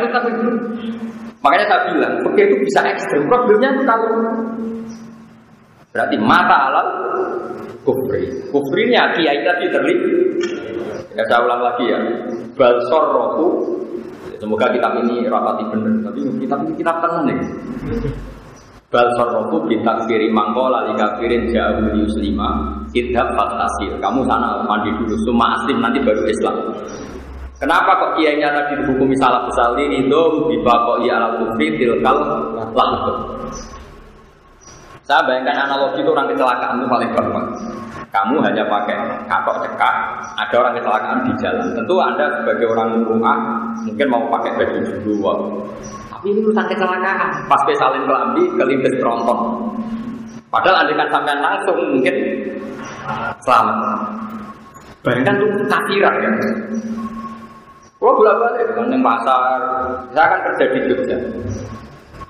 [1.41, 4.05] makanya saya bilang begitu itu bisa ekstrim problemnya itu kalau
[5.89, 6.87] berarti mata alal
[7.81, 8.29] kufri.
[8.53, 10.13] Kufrinya kiai tadi terlibat
[11.17, 11.97] ya saya ulang lagi ya.
[12.53, 13.47] Balsor rohu
[14.37, 17.39] semoga kitab ini rapati benar tapi kitab ini kitab tenang nih
[18.91, 23.95] Bal sarrofu bitakfiri mangkola li kafirin jauh yuslima idhab fatasir.
[24.03, 26.75] Kamu sana mandi dulu, semua aslim nanti baru Islam.
[27.55, 30.21] Kenapa kok kiainya tadi dihukumi salah besar ini itu
[30.51, 32.19] kok ia ala kufri tilkal
[32.75, 33.13] lahdu.
[35.07, 37.47] Saya bayangkan analogi itu orang kecelakaan itu paling gampang.
[38.11, 39.95] Kamu hanya pakai katok cekak,
[40.35, 41.67] ada orang kecelakaan di jalan.
[41.79, 43.37] Tentu Anda sebagai orang rumah
[43.87, 45.31] mungkin mau pakai baju dulu.
[46.21, 47.49] Ini urusan kecelakaan.
[47.49, 49.39] Pas salin kelambi, kelindes tronton.
[50.53, 52.15] Padahal andikan sampean langsung mungkin
[53.41, 53.77] selamat.
[55.01, 56.31] Bayangkan itu kafiran ya.
[57.97, 59.41] Kalau bolak balik dengan pasar,
[60.09, 61.17] saya kan kerja di Jogja.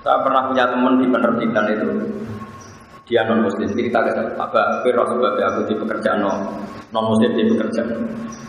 [0.04, 1.88] Saya pernah punya teman di penerbitan itu.
[3.08, 6.24] Dia non muslim cerita ke saya, Pak Firo sebab aku di pekerjaan
[6.92, 7.88] non muslim di pekerjaan.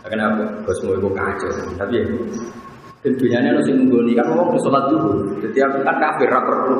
[0.03, 2.05] Karena aku bosmu itu kacau, tapi ya
[3.03, 5.35] dan dunia ini harus menggoni kan ngomong sholat dulu.
[5.43, 6.79] Jadi aku kan kafir rapper perlu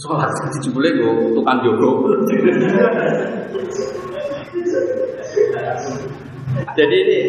[0.00, 0.32] sholat.
[0.32, 2.08] Jadi jebule gue tukang jogo.
[6.72, 7.20] Jadi ini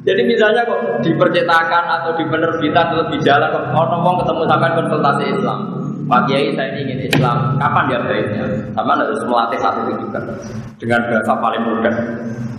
[0.00, 4.70] jadi misalnya kok di percetakan atau di penerbitan atau di jalan kok ngomong ketemu sampai
[4.74, 5.79] konsultasi Islam.
[6.10, 7.54] Pak Kiai saya ingin Islam.
[7.62, 8.44] Kapan dia baiknya?
[8.74, 10.18] Sama harus melatih satu itu juga
[10.82, 11.94] dengan bahasa paling mudah.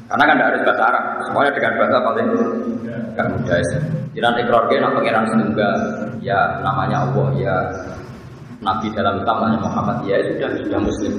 [0.07, 2.27] Karena kan tidak harus bahasa Arab, semuanya dengan bahasa paling
[3.19, 3.57] kan mudah.
[4.11, 5.25] Jiran ikrar nak pangeran
[6.23, 7.55] ya namanya Allah, ya
[8.63, 11.13] Nabi dalam Islam Muhammad, ya sudah sudah Muslim.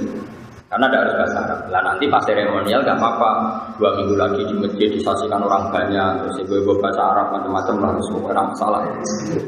[0.73, 1.59] Karena tidak harus bahasa Arab.
[1.69, 3.29] Lah nanti pas seremonial gak apa-apa.
[3.77, 6.25] Dua minggu lagi di masjid disaksikan orang banyak.
[6.25, 7.89] Terus ibu-ibu bahasa Arab macam-macam lah.
[8.09, 8.81] Semua orang masalah.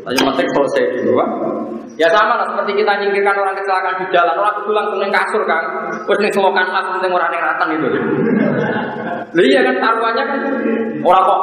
[0.06, 1.26] Tapi penting selesai dulu.
[1.98, 4.38] Ya sama lah seperti kita nyingkirkan orang kecelakaan di jalan.
[4.38, 5.64] Orang pulang ke kasur kan.
[6.06, 6.82] Terus nih selokan lah.
[6.94, 7.88] Terus orang yang ratan itu.
[9.34, 10.40] Lah iya kan taruhannya kan.
[11.02, 11.42] Orang kok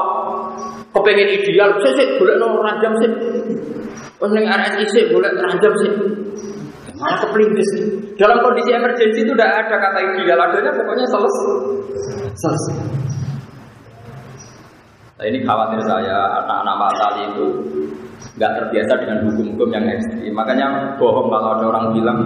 [0.95, 3.11] kepengen ideal, sih sih boleh nol rajam sih.
[4.23, 5.91] Oh neng RSI sih boleh rajam sih.
[7.03, 7.69] Malah kepelintis.
[8.15, 11.51] Dalam kondisi emergensi itu tidak ada kata ideal, adanya pokoknya selesai.
[12.39, 12.75] Selesai.
[15.19, 17.47] Nah, ini khawatir saya anak-anak masal itu
[18.39, 20.35] nggak terbiasa dengan hukum-hukum yang ekstrim.
[20.35, 22.19] Makanya bohong kalau ada orang bilang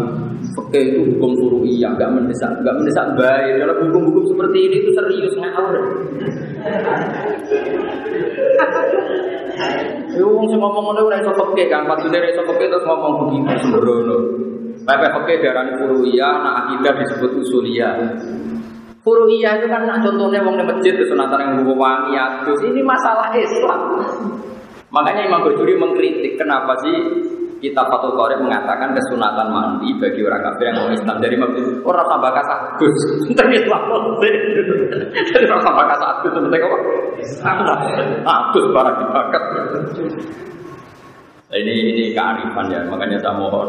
[0.56, 3.60] Oke itu hukum furu'iyah, nggak mendesak, nggak mendesak baik.
[3.60, 5.76] Kalau hukum-hukum seperti ini itu serius ngawur.
[10.16, 13.28] Yo wong sing ngomong ngono ora iso peke kan, maksudnya ora iso peke terus ngomong
[13.28, 14.18] begitu sembrono.
[14.86, 17.98] Pepe peke darani furu'iyah, nah akidah disebut usuliyah.
[19.02, 22.62] Furu'iyah itu kan nah, contohnya wong di masjid kesunatan yang bawa wangi adus.
[22.62, 23.98] Ini masalah Islam.
[24.94, 26.94] Makanya Imam Bajuri mengkritik kenapa sih
[27.58, 31.16] kita Fatul Qorib mengatakan kesunatan mandi bagi orang kafir yang mau Islam?
[31.18, 32.96] Dari maksud orang tambah kasah Agus
[33.34, 33.82] dari Islam
[35.34, 36.78] dari orang tambah kasah Agus penting apa?
[38.22, 39.44] Agus barang dibakat
[41.50, 43.68] nah, ini ini kearifan ya makanya saya mohon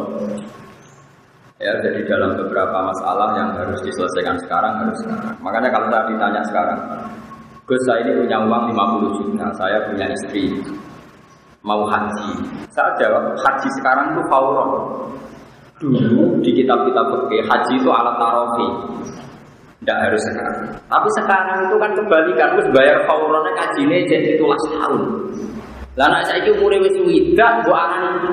[1.57, 6.41] ya jadi dalam beberapa masalah yang harus diselesaikan sekarang harus sekarang makanya kalau saya ditanya
[6.45, 6.79] sekarang
[7.67, 10.55] Gus saya ini punya uang 50 juta saya punya istri
[11.67, 12.31] mau haji.
[12.71, 14.69] Saya jawab, haji sekarang itu fauron.
[15.77, 18.67] Dulu di kitab-kitab fikih haji itu alat tarofi.
[19.83, 20.73] Tidak harus sekarang.
[20.89, 25.01] Tapi sekarang itu kan kebalikan, harus bayar fauronnya kajinya jadi tulas tahun.
[25.99, 28.31] Lah saya umure wis widak mbok arani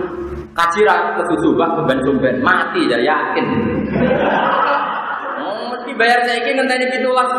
[0.54, 3.46] kaji ra kesusubah keben-keben mati ya yakin.
[5.42, 7.30] Oh, mesti bayar saya ini ngenteni pitulas.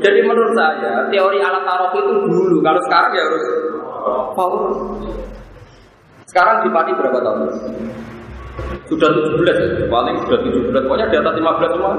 [0.00, 3.44] Jadi menurut saya teori alat tarof itu dulu, kalau sekarang ya harus
[4.32, 4.54] Paul.
[6.24, 7.40] Sekarang di Pati berapa tahun?
[8.90, 9.86] Sudah 17 ya?
[9.86, 10.84] Paling sudah 17.
[10.86, 11.90] Pokoknya di atas 15 semua.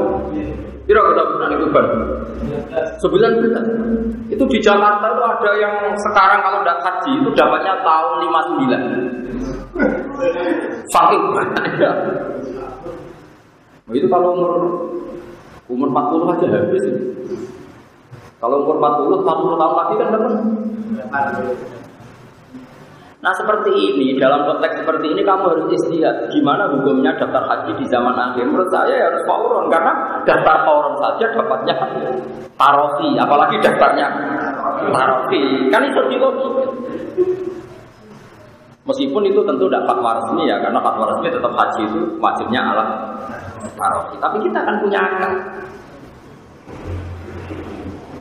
[0.90, 1.86] Kira kita pernah itu ban?
[3.00, 4.34] 19.
[4.34, 5.76] Itu di Jakarta itu ada yang
[6.10, 9.12] sekarang kalau tidak haji itu dapatnya tahun 59.
[10.92, 11.96] Saking banyak.
[13.88, 14.52] Nah, itu kalau umur
[15.72, 16.84] umur 40 aja habis.
[18.42, 20.34] Kalau umur 40, 40 tahun lagi kan dapat.
[23.22, 26.26] Nah seperti ini, dalam konteks seperti ini kamu harus istihad.
[26.34, 28.50] Gimana hukumnya daftar haji di zaman akhir?
[28.50, 29.94] Menurut saya ya harus fauron Karena
[30.26, 31.76] daftar fauron saja dapatnya
[32.58, 34.08] tarofi Apalagi daftarnya
[34.90, 36.30] tarofi Kan itu logika
[38.82, 42.90] Meskipun itu tentu tidak fatwa resmi ya Karena fatwa resmi tetap haji itu wajibnya alat
[43.78, 45.34] tarofi Tapi kita akan punya akal.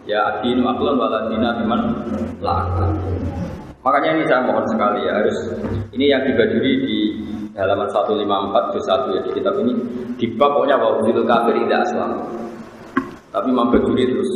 [0.05, 1.81] Ya adinu aklan waladina biman
[2.45, 2.93] lakal
[3.81, 5.57] Makanya ini saya mohon sekali ya harus
[5.97, 6.99] ini yang dibajuri di
[7.57, 9.73] halaman 154 juz 1 ya di kitab ini
[10.21, 12.13] di bab pokoknya bahwa itu kafir tidak aslam.
[13.31, 14.27] Tapi Imam Bajuri terus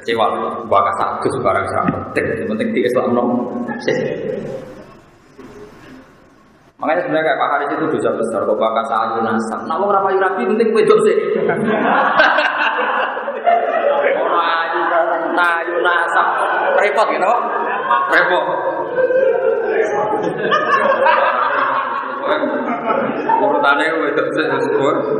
[0.00, 0.30] kecewa
[0.70, 3.28] bahwa satu barang sangat penting, penting di Islam nom.
[6.78, 9.66] Makanya sebenarnya kayak Pak Haris itu dosa besar kok bakal sayu nasab.
[9.66, 10.78] Nah, mau rapayu rapi penting sih.
[14.22, 14.78] Orang ayu
[15.34, 16.28] ayu nasab
[16.78, 17.57] repot gitu
[17.88, 18.44] repot.
[24.58, 25.12] Sesuatu.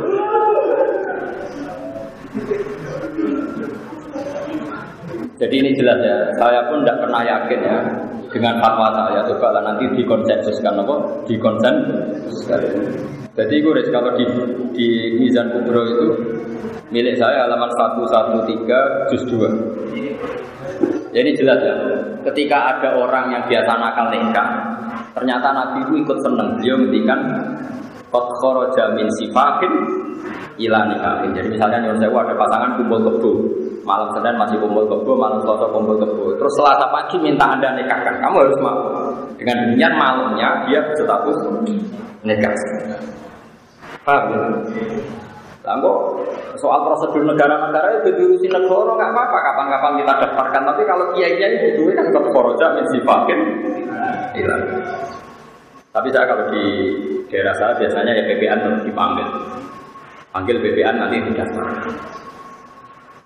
[5.39, 7.79] Jadi ini jelas ya, saya pun tidak pernah yakin ya
[8.27, 9.23] dengan fatwa saya.
[9.23, 10.95] Coba lah nanti dikonsensuskan apa?
[11.31, 12.61] Dikonsensuskan.
[13.39, 14.25] Jadi gue kalau di,
[14.75, 16.07] di Mizan Kubro itu
[16.91, 20.58] milik saya halaman 113 juz 2.
[21.09, 21.73] Jadi jelas ya,
[22.29, 24.49] ketika ada orang yang biasa nakal nikah,
[25.17, 26.57] ternyata Nabi itu ikut seneng.
[26.61, 27.19] Beliau ngendikan
[28.09, 29.73] Kot khoroja min sifahin
[30.57, 31.29] ila nikahin.
[31.29, 33.31] Jadi misalnya nyuruh saya ada pasangan kumpul kebo,
[33.85, 36.33] malam Senin masih kumpul kebo, malam Selasa kumpul kebo.
[36.41, 38.81] Terus Selasa pagi minta anda nikahkan, kamu harus mau.
[39.37, 41.37] Dengan demikian malamnya dia berstatus
[42.25, 42.53] nikah.
[44.01, 44.41] Paham ya?
[45.59, 45.75] Lah
[46.55, 51.83] soal prosedur negara-negara itu diurusi negara nggak apa-apa kapan-kapan kita daftarkan tapi kalau kiai-kiai itu
[51.91, 53.39] kan ke koroja min sifakin
[54.39, 54.63] hilang.
[55.89, 56.63] Tapi saya kalau di
[57.27, 59.27] daerah saya biasanya ya PPN harus dipanggil.
[60.31, 61.93] Panggil PPN nanti didaftarkan.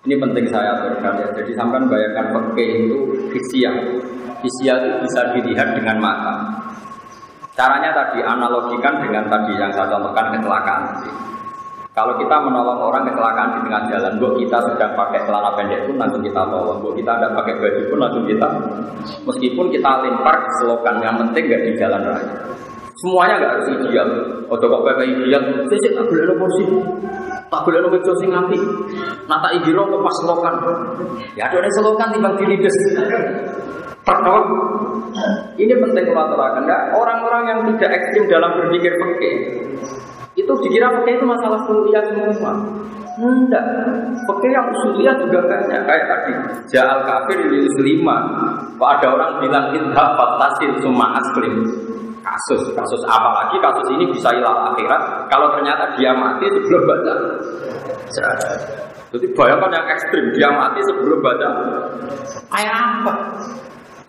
[0.03, 1.27] Ini penting saya aturkan ya.
[1.37, 2.97] Jadi sampai bayangkan pakai itu
[3.31, 3.71] fisia.
[4.43, 6.35] Fisia itu bisa dilihat dengan mata.
[7.53, 10.83] Caranya tadi analogikan dengan tadi yang saya contohkan kecelakaan.
[11.93, 16.01] Kalau kita menolong orang kecelakaan di tengah jalan, bu kita sedang pakai celana pendek pun
[16.01, 18.47] langsung kita tolong, bu kita tidak pakai baju pun langsung kita,
[19.29, 22.33] meskipun kita lempar selokan, yang penting nggak di jalan raya.
[22.97, 24.09] Semuanya nggak harus ideal.
[24.49, 26.63] Oh coba pakai ideal, sih tak boleh kursi.
[27.53, 28.57] Tak boleh nomor sing nanti.
[29.29, 30.55] Nata ibiro ke pas selokan.
[31.37, 32.73] Ya ada selokan timbang dilides.
[34.01, 34.45] Terkawat.
[35.61, 36.65] Ini penting kalau aturakan.
[36.97, 39.35] Orang-orang yang tidak ekstrim dalam berpikir fikih
[40.33, 42.53] itu dikira fikih itu masalah kuliah semua.
[43.13, 43.61] Enggak.
[44.25, 45.81] Fikih yang usuliyah juga banyak.
[45.85, 46.33] Kayak tadi,
[46.73, 48.17] Ja'al kafir di lima.
[48.81, 51.61] Ada orang bilang idhab fatasil summa aslim.
[52.23, 53.61] Kasus, kasus apa lagi?
[53.61, 55.27] Kasus ini bisa hilang akhirat.
[55.29, 57.13] Kalau ternyata dia mati sebelum baca.
[59.13, 61.49] Jadi bayangkan yang ekstrim, dia mati sebelum baca.
[62.49, 63.13] Kayak apa?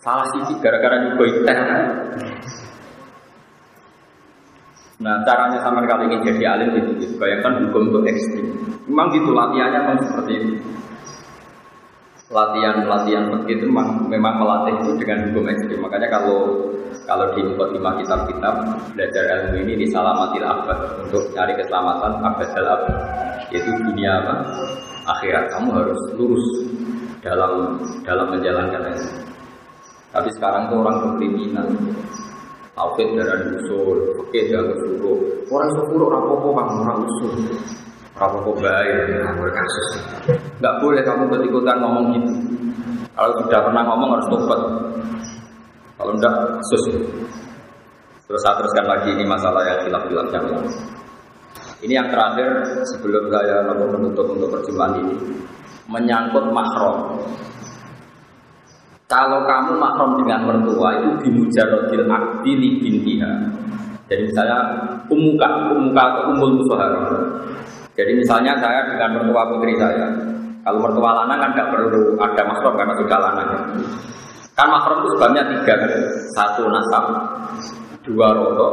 [0.00, 1.58] Salah sisi gara-gara juga teh.
[5.04, 8.46] Nah caranya sama kali ini jadi alim itu, bayangkan hukum itu ekstrim.
[8.88, 10.52] Memang gitu latihannya memang seperti itu.
[12.32, 15.84] Latihan-latihan seperti itu memang, memang melatih itu dengan hukum ekstrim.
[15.84, 16.72] Makanya kalau
[17.04, 18.54] kalau di lima kitab-kitab
[18.96, 22.96] belajar ilmu ini di salamatil abad untuk cari keselamatan abad al abad
[23.52, 24.34] yaitu dunia apa
[25.20, 26.46] akhirat kamu harus lurus
[27.20, 27.76] dalam
[28.08, 29.12] dalam menjalankan ilmu.
[30.16, 31.68] Tapi sekarang tuh orang berkriminal
[32.74, 35.18] Tauhid darah usul, oke jangan suruh.
[35.46, 37.32] Orang suruh rapopo bang orang usul.
[38.18, 39.88] Rapopo baik, ngawur kasus.
[40.58, 42.30] Gak boleh kamu ketikutan ngomong gitu.
[43.14, 44.60] Kalau sudah pernah ngomong harus tobat.
[45.94, 46.82] Kalau enggak, kasus.
[48.26, 50.46] Terus saya teruskan lagi ini masalah yang hilaf-hilaf yang
[51.84, 55.14] Ini yang terakhir sebelum saya menutup untuk perjumpaan ini
[55.88, 57.20] menyangkut mahram.
[59.04, 63.32] Kalau kamu mahram dengan mertua itu bimujarodil akdi li bintiha.
[64.08, 64.58] Jadi misalnya
[65.12, 67.04] umuka, umuka atau umul musuhara.
[67.92, 70.08] Jadi misalnya saya dengan mertua putri saya.
[70.64, 73.48] Kalau mertua lanang kan nggak perlu ada mahram karena sudah lanang.
[74.56, 75.92] Kan mahram itu sebabnya tiga kan?
[76.32, 77.04] Satu nasab,
[78.08, 78.68] dua roto,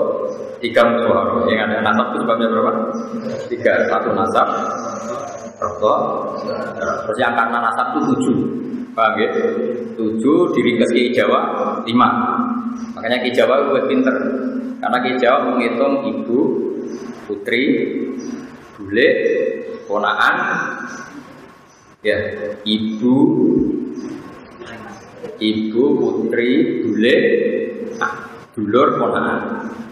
[0.64, 1.44] tiga musuhara.
[1.52, 2.72] Yang ada nasab itu sebabnya berapa?
[3.52, 4.48] Tiga, satu nasab,
[5.62, 5.94] roto,
[7.06, 8.38] terus yang karena nasab itu tujuh.
[8.92, 9.30] Paham ya?
[9.96, 11.40] Tujuh diri ke Jawa,
[11.88, 12.10] lima.
[12.98, 14.16] Makanya Kiai Jawa gue pinter.
[14.82, 16.40] Karena Kiai Jawa menghitung ibu,
[17.30, 17.64] putri,
[18.76, 19.10] bule,
[19.88, 20.36] ponaan,
[22.04, 22.18] ya
[22.68, 23.16] ibu,
[25.40, 26.50] ibu, putri,
[26.84, 27.16] bule,
[28.02, 28.14] ah,
[28.58, 29.40] dulur, ponaan.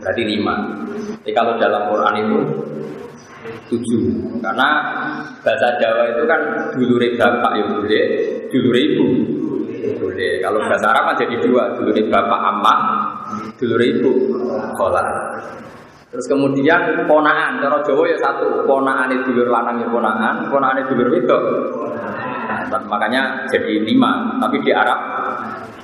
[0.03, 0.55] Berarti lima.
[1.23, 2.39] Jadi kalau dalam Quran itu
[3.67, 4.01] tujuh.
[4.43, 4.69] Karena
[5.43, 6.41] bahasa Jawa itu kan
[6.75, 8.05] dulure bapak ya boleh
[8.51, 9.07] dulure ibu.
[9.99, 12.75] Boleh kalau bahasa Arab kan jadi dua dulure bapak amma
[13.55, 14.11] dulure ibu.
[14.75, 15.03] Kola.
[16.09, 18.65] Terus kemudian ponaan cara Jawa ya satu.
[18.67, 21.37] Ponaan itu dulur lanang ya ponaan ponaan itu dulur itu
[22.49, 24.41] nah, makanya jadi lima.
[24.41, 24.99] Tapi di Arab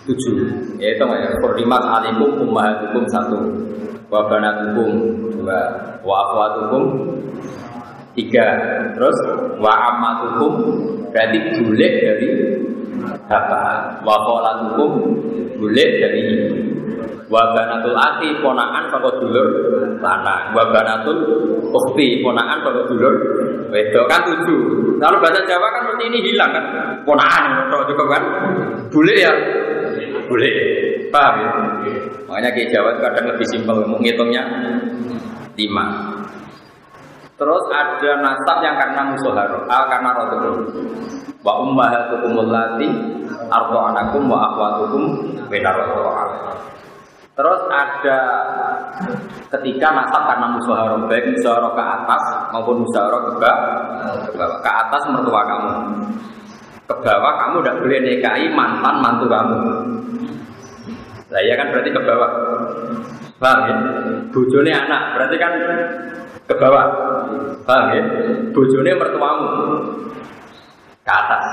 [0.05, 0.35] tujuh
[0.77, 1.29] ya itu ya?
[1.41, 3.37] Kurdimat alikum ummahatukum satu.
[4.07, 4.89] Wa banatukum
[5.33, 5.61] dua.
[6.05, 6.83] Wa akhwatukum
[8.15, 8.47] tiga.
[8.93, 9.17] Terus
[9.57, 10.53] wa amatukum
[11.09, 12.27] berarti bulik dari
[13.25, 14.91] bapak wa kholatukum
[15.57, 16.47] bulik dari ibu
[17.25, 19.47] wa banatul akhi ponaan saka dulur
[19.97, 21.17] lanang wa banatul
[21.73, 23.13] ukhti ponaan saka dulur
[23.73, 24.05] wedok.
[24.07, 24.61] Kan tujuh.
[25.01, 26.65] Kalau bahasa Jawa kan mesti ini hilang kan?
[27.03, 28.23] Ponaan kalau cukup kan?
[28.93, 29.33] Bulik ya
[30.27, 30.55] bulik
[31.09, 31.49] paham ya
[32.25, 34.43] makanya ke Jawa kadang lebih simpel menghitungnya
[35.55, 36.15] lima
[37.35, 40.55] Terus ada nasab yang karena musuharo, ah karena rotukum.
[41.43, 42.87] Wa ummahatukum allati
[43.51, 45.03] anakum wa akhwatukum
[45.51, 45.75] benar
[47.35, 48.17] Terus ada
[49.51, 52.23] ketika nasab karena musuharo, baik musuharo ke atas
[52.55, 54.59] maupun musuharo ke bawah.
[54.63, 55.71] Ke atas mertua kamu.
[56.87, 59.59] Ke bawah kamu tidak boleh nikahi mantan mantu kamu.
[61.25, 62.31] Nah, ya kan berarti ke bawah.
[63.41, 63.75] Paham ya?
[64.29, 65.53] Bujone anak, berarti kan
[66.45, 66.85] ke bawah.
[67.65, 68.03] Paham ya?
[68.53, 69.49] Bojone mertuamu
[71.01, 71.45] ke atas.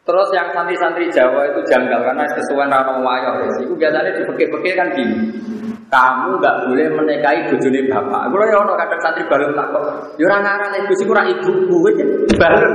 [0.00, 3.46] Terus yang santri-santri Jawa itu janggal karena kesuwen rano wayo.
[3.62, 5.30] Itu biasanya dipekik-pekik kan gini.
[5.86, 8.30] Kamu nggak boleh menikahi bojone bapak.
[8.30, 9.84] Kalau ya ono kadang santri baru tak kok.
[10.18, 11.92] Ya ora ngarang ibu sih kurang ibu gue
[12.34, 12.74] bareng.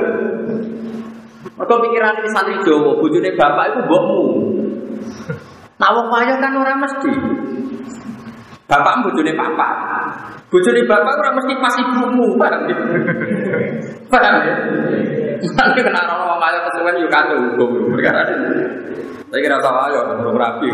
[1.55, 4.23] Mereka pikiran ini santri Jawa, bojone bapak itu mbokmu.
[5.75, 7.11] Nah wong wayo kan orang mesti.
[8.65, 9.69] Bapak bojone papa.
[10.49, 12.77] Bojone bapak ora mesti pas ibumu, paham ya?
[14.09, 14.55] Paham ya?
[15.45, 18.23] Nanti kena orang ayo kesuwen yo kado hukum perkara.
[19.29, 20.69] Saya kira salah ayo belum rapi.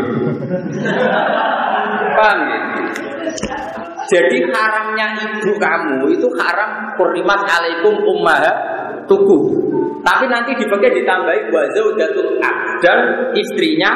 [2.16, 2.60] Paham ya?
[4.12, 8.44] Jadi haramnya ibu kamu itu haram kurimat alaikum ummah
[9.08, 9.40] tuku.
[10.02, 12.42] Tapi nanti dipakai ditambahi wa zaujatul
[12.82, 12.98] dan
[13.38, 13.90] istrinya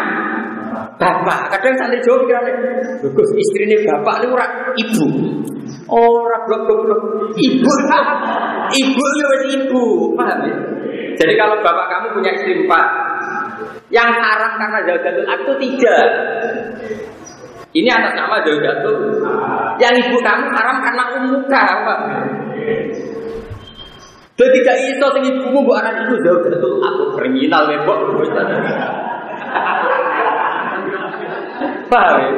[0.96, 1.50] bapak.
[1.50, 2.54] Kadang santri Jawa pikirannya,
[3.02, 5.06] bagus istrinya bapak ini orang ibu.
[5.86, 7.00] Orang blok blok blok.
[7.34, 7.72] Ibu,
[8.82, 9.82] ibu ya wes ibu,
[10.14, 10.56] paham ya?
[11.16, 12.86] Jadi kalau bapak kamu punya istri empat,
[13.90, 15.96] yang haram karena zaujatul aktu tiga.
[17.76, 19.20] Ini atas nama zaujatul.
[19.82, 21.94] Yang ibu kamu haram karena umuka, apa?
[24.36, 27.98] Dan tidak iso sing ibumu mbok aran iku zaujatul aktu kriminal ya, Mbok.
[31.88, 32.30] Paham ya?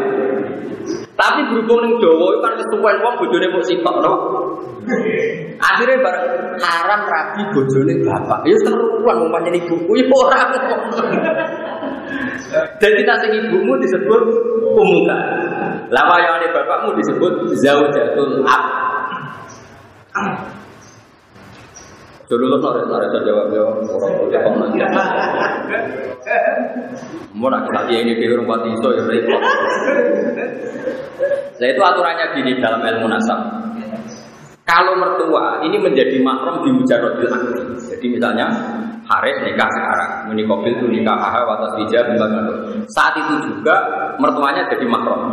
[1.18, 4.12] Tapi berhubung ning Jawa itu kan wis wong bojone mung sitok to.
[5.58, 8.46] Akhirnya bareng haram rabi bojone bapak.
[8.46, 10.40] Ya seruan wong pancen ibuku ya ora.
[12.78, 14.22] Jadi nasi ibumu disebut
[14.62, 15.18] umuka.
[15.90, 18.62] Lah wayane bapakmu disebut zaujatul ab.
[22.28, 24.68] Dulu lo sore sore jawab komen.
[27.32, 29.42] Mau nak kita ini di rumah pati ya repot.
[31.58, 33.40] Nah itu aturannya gini dalam ilmu nasab.
[34.68, 37.64] Kalau mertua ini menjadi mahram di mujarodil akli.
[37.88, 38.52] Jadi misalnya
[39.08, 42.04] Haris nikah sekarang, ini kobil itu nikah haha watas bija
[42.92, 43.76] Saat itu juga
[44.20, 45.32] mertuanya jadi mahram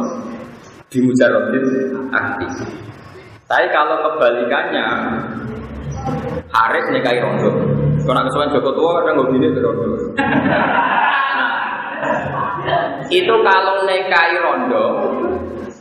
[0.87, 1.67] di mujarodil
[2.15, 2.47] akli.
[3.45, 4.87] Tapi kalau kebalikannya
[6.55, 7.51] Haris nikahi rondo.
[8.05, 9.87] Kalau nak kesuwen Joko tua ada nggak gini rondo.
[12.65, 14.85] Nah, itu kalau nikahi rondo,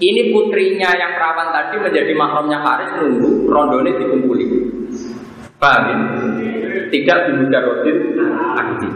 [0.02, 4.44] ini putrinya yang perawan tadi menjadi mahramnya Haris nunggu rondo ini dikumpuli.
[5.62, 5.96] Paham ya?
[6.90, 7.98] Tidak dimudarodin
[8.58, 8.92] aktif.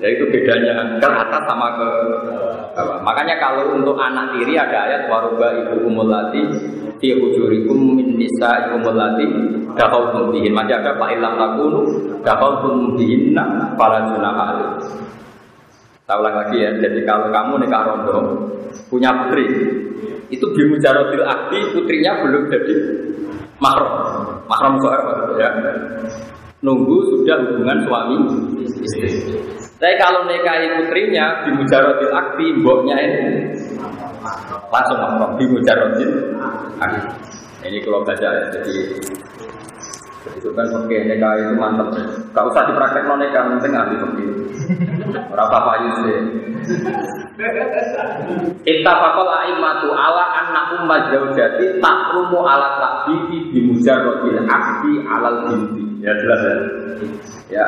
[0.00, 1.88] Ya itu bedanya ke atas sama ke
[2.72, 3.04] bawah.
[3.04, 6.40] Makanya kalau untuk anak tiri ada ayat waruba ibu umulati
[6.96, 9.28] fi hujurikum min nisa umulati
[9.76, 10.56] dakhaltum bihin.
[10.56, 11.80] Masih ada fa ilam takunu
[12.24, 14.80] dakhaltum bihinna fala junaha
[16.08, 18.18] Saya ulang lagi ya, jadi kalau kamu nikah rondo
[18.90, 19.46] punya putri,
[20.26, 22.74] itu bimujarotil akti putrinya belum jadi
[23.62, 23.94] mahram,
[24.50, 25.50] mahram soal ya.
[26.60, 28.16] Nunggu sudah hubungan suami
[28.84, 29.08] istri.
[29.80, 33.48] Tapi kalau nikahi putrinya di mujarotil akti, mboknya ini
[34.68, 36.36] langsung mahram di mujarotil
[36.76, 37.00] akti.
[37.64, 38.76] Ini kalau baca ya, jadi
[40.36, 41.96] itu kan oke nikah itu mantap.
[42.36, 44.24] Gak usah dipraktek non nikah, penting ahli pergi.
[45.32, 46.20] Berapa pak Yusuf?
[48.68, 55.89] Ittafaqal a'immatu ala anna umma zaujati takrumu ala takbibi bi mujarrodil akdi alal binti.
[56.00, 56.54] Ya jelas ya.
[57.50, 57.66] Ya,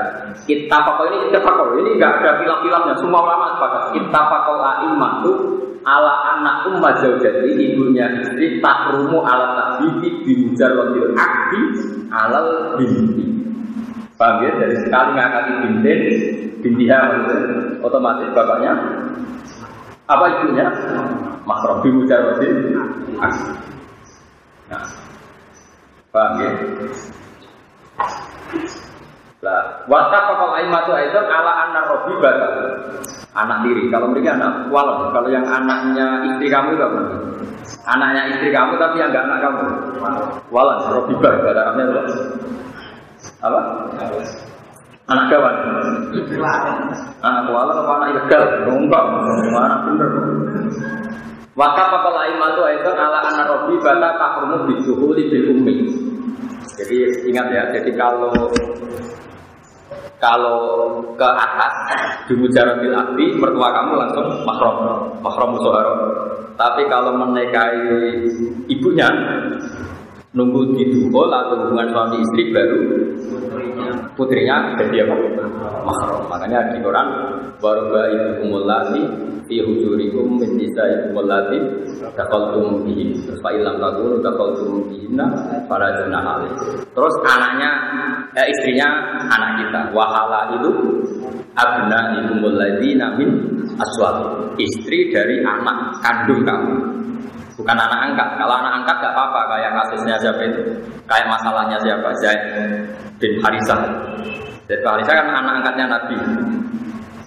[0.48, 2.94] kita pakol ini kita pakol ini enggak ada film-filmnya.
[2.96, 3.82] Semua ulama sepakat.
[3.96, 5.32] Kita pakol a'immatu
[5.82, 11.60] ala anak umma zaujati ibunya istri takrumu ala takbibi bi mujarrodil akdi
[12.08, 13.26] alal binti.
[14.16, 14.50] Paham ya?
[14.54, 16.00] Dari sekali ngangkati bintin,
[16.62, 16.98] bintiha
[17.82, 18.72] otomatis bapaknya
[20.06, 20.66] apa ibunya?
[21.42, 22.54] Mahram bi mujarrodil
[23.18, 23.52] akdi.
[24.70, 24.84] Nah,
[26.14, 26.50] paham ya?
[29.42, 32.78] Lah, wata pakal aimatu itu ala anak robi batal.
[33.34, 33.90] Anak tiri.
[33.90, 37.00] Kalau mereka anak walau Kalau yang anaknya istri kamu itu apa?
[37.90, 39.62] Anaknya istri kamu tapi yang enggak anak kamu.
[40.54, 41.18] Walau robi.
[41.18, 41.94] Bahasa Arabnya itu
[43.42, 43.60] apa?
[45.10, 45.54] Anak kawan.
[47.18, 48.42] Anak walau apa anak ilegal?
[48.70, 49.04] Enggak.
[49.50, 50.10] Mana bener?
[51.58, 56.11] Wata pakal aimatu itu ala anak robi batal takrumu bijuhuli bil ummi.
[56.78, 56.96] Jadi
[57.28, 58.32] ingat ya, jadi kalau
[60.22, 60.60] kalau
[61.18, 61.74] ke atas
[62.30, 65.94] di mujarabil abdi mertua kamu langsung mahram musoharo.
[66.54, 68.22] Tapi kalau menikahi
[68.70, 69.10] ibunya
[70.32, 72.80] nunggu di duhul atau hubungan suami istri baru.
[74.16, 75.16] Putrinya jadi apa?
[75.82, 77.08] Mahram makanya di Quran
[77.60, 79.00] baru ibu kumulasi
[79.48, 81.58] fi hujurikum min nisaikum allati
[82.16, 83.12] taqaltum bihin.
[83.24, 85.26] Terus fa taqaltum bihinna
[85.68, 86.48] para junah
[86.92, 87.70] terus anaknya
[88.36, 88.88] eh, istrinya
[89.28, 89.80] anak kita.
[89.92, 90.70] Wahala itu
[91.52, 93.30] abna ikumul ladina min
[93.76, 97.02] aswad istri dari anak kandung kamu
[97.62, 100.62] bukan anak angkat kalau anak angkat gak apa-apa kayak kasusnya siapa itu
[101.06, 102.40] kayak masalahnya siapa Zaid
[103.22, 103.80] bin Harisah
[104.66, 106.18] Zaid bin kan anak angkatnya Nabi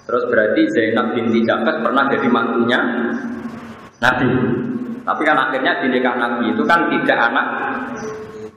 [0.06, 2.78] Terus berarti Zainab binti Jafar pernah jadi mantunya
[3.98, 4.30] Nabi.
[5.02, 7.46] Tapi kan akhirnya di nikah Nabi itu kan tidak anak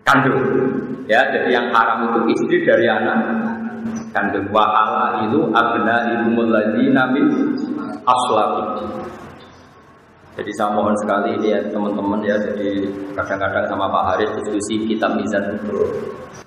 [0.06, 0.38] kandung.
[1.10, 3.18] Ya, jadi yang haram itu istri dari anak
[4.14, 4.46] kandung.
[4.54, 7.26] Wa itu abna ibu ladina min
[8.06, 8.86] aslabi.
[10.40, 15.36] Jadi saya mohon sekali ya teman-teman ya jadi kadang-kadang sama Pak Haris diskusi kita bisa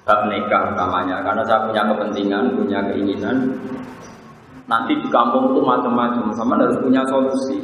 [0.09, 3.53] bab nikah karena saya punya kepentingan, punya keinginan
[4.73, 7.61] Nanti di kampung itu macam-macam, sama harus punya solusi.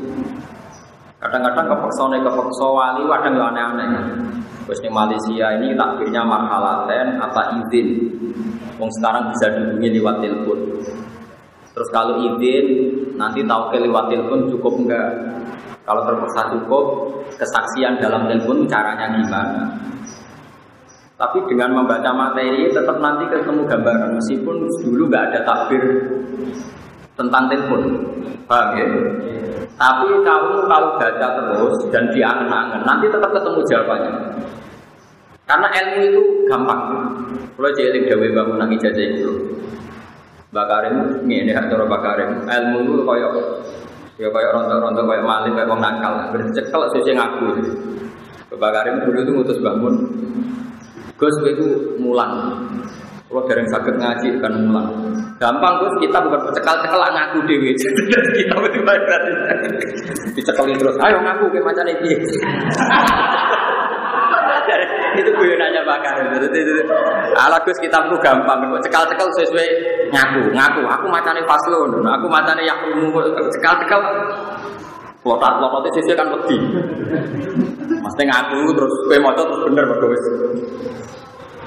[1.22, 3.90] Kadang-kadang kepeksa nih kepeksa wali, kadang nggak aneh-aneh.
[4.68, 7.88] Terus di Malaysia ini takbirnya marhalaten apa izin.
[8.76, 10.58] Wong sekarang bisa dihubungi lewat telepon.
[11.72, 12.66] Terus kalau izin
[13.16, 15.08] nanti tahu ke lewat telepon cukup enggak?
[15.88, 16.84] Kalau terpaksa cukup,
[17.40, 19.72] kesaksian dalam telepon caranya gimana?
[21.16, 25.80] Tapi dengan membaca materi tetap nanti ketemu gambaran meskipun dulu nggak ada takbir
[27.16, 27.82] tentang telepon.
[28.44, 28.86] Paham ya?
[29.80, 34.12] Tapi kamu kalau baca terus dan diangen-angen, nanti tetap ketemu jawabannya.
[35.48, 36.82] Karena ilmu itu gampang.
[37.56, 39.32] Kalau jadi gawe bangun nang ijazah itu.
[40.52, 42.44] Bakarin ini hak cara bakarin.
[42.44, 43.28] Ilmu itu koyo
[44.18, 46.12] ya koyo rontok-rontok koyo malih koyo wong nakal.
[46.34, 47.46] Bercekel sing ngaku.
[48.58, 49.94] Bakarin dulu itu ngutus bangun.
[51.14, 52.58] Gus itu mulan.
[53.28, 54.86] Kalau dereng sakit ngaji kan mulan.
[55.38, 57.70] Gampang Gus kita bukan cekal-cekal ngaku dewi.
[58.38, 59.30] kita betul berarti
[60.34, 60.98] dicekelin terus.
[60.98, 62.12] Ayo ngaku ke macam ini.
[65.20, 66.82] itu gue nanya itu
[67.34, 68.58] ala gus kita perlu gampang.
[68.84, 69.68] Cekal cekal sesuai
[70.12, 70.82] ngaku ngaku.
[70.86, 72.78] Aku macamnya faslo aku macamnya yang
[73.52, 74.00] cekal cekal
[75.26, 76.60] lotat lotat itu kan lebih
[78.00, 80.22] mesti ngaku terus gue mau terus bener bagus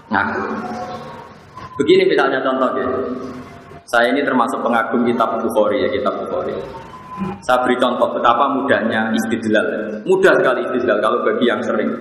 [0.10, 0.42] ngaku.
[1.80, 2.88] Begini misalnya contoh ya
[3.92, 6.56] saya ini termasuk pengagum kitab Bukhari ya kitab Bukhari.
[7.44, 9.68] Saya beri contoh betapa mudahnya istidlal.
[10.08, 11.92] Mudah sekali istidlal kalau bagi yang sering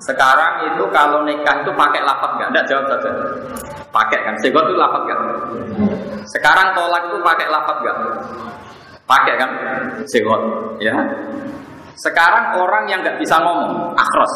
[0.00, 2.48] sekarang itu kalau nikah itu pakai lapat nggak?
[2.48, 3.10] Enggak jawab saja.
[3.92, 4.34] Pakai kan?
[4.40, 5.20] Segot itu lapat nggak?
[6.32, 7.96] Sekarang tolak itu pakai lapat nggak?
[9.04, 9.50] Pakai kan?
[10.08, 10.42] Segot,
[10.80, 10.96] ya.
[12.00, 14.34] Sekarang orang yang nggak bisa ngomong, akros.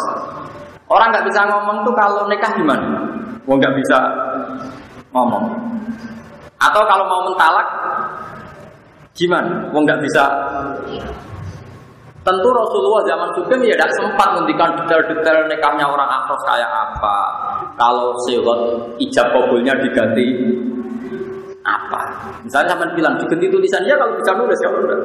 [0.92, 3.00] Orang nggak bisa ngomong tuh kalau nikah gimana?
[3.48, 3.98] Mau nggak bisa
[5.12, 5.44] ngomong.
[6.60, 7.68] Atau kalau mau mentalak,
[9.16, 9.72] gimana?
[9.72, 10.24] Mau nggak bisa
[12.20, 17.16] Tentu Rasulullah zaman Sugeng ya tidak sempat menghentikan detail-detail nikahnya orang akros kayak apa.
[17.80, 18.60] Kalau sehot
[19.00, 20.26] ijab kabulnya diganti
[21.64, 22.00] apa.
[22.44, 25.00] Misalnya sama bilang diganti tulisannya ya kalau bisa nulis kalau enggak.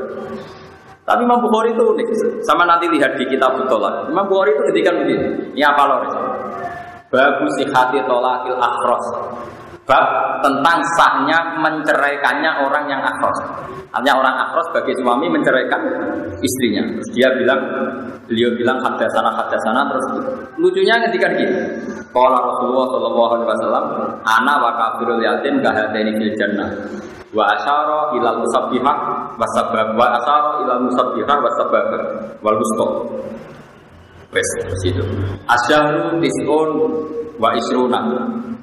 [1.06, 2.08] Tapi Imam Bukhari itu unik.
[2.44, 4.12] Sama nanti lihat di kitab Tolak.
[4.12, 5.28] Imam Bukhari itu ngendikan begini.
[5.56, 6.00] Ini apa loh?
[7.14, 9.06] Bagus hati tolakil akros.
[9.86, 13.38] Bab tentang sahnya menceraikannya orang yang akros.
[13.94, 15.78] Artinya orang akros bagi suami menceraikan
[16.42, 16.90] istrinya.
[16.90, 17.62] Terus dia bilang,
[18.26, 19.86] beliau bilang ada sana ada sana.
[19.94, 20.06] Terus
[20.58, 21.54] lucunya ketika gini.
[22.10, 23.86] Kalau Rasulullah Shallallahu Alaihi Wasallam,
[24.26, 26.70] ana wa kafirul yatim kahadeni fil jannah.
[27.30, 28.98] Wa asyara ilal musabbihah
[29.38, 31.86] wa sabab wa asyara ilal musabbihah wa sabab
[32.42, 32.58] wal.
[34.36, 34.50] Wes
[34.84, 35.00] situ.
[35.48, 36.70] Asyahru tis'un
[37.40, 38.00] wa isruna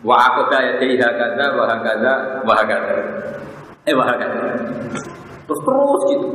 [0.05, 2.13] wa aqda yadayhi hakadha wa hakadha
[2.45, 2.97] wa hakadha.
[3.89, 4.53] Eh wa hakadha.
[5.49, 6.29] Terus terus gitu.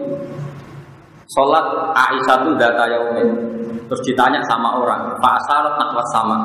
[1.37, 3.29] Sholat Aisyah itu data yaumin.
[3.87, 5.37] Terus ditanya sama orang, Pak
[5.79, 6.37] nakwa sama.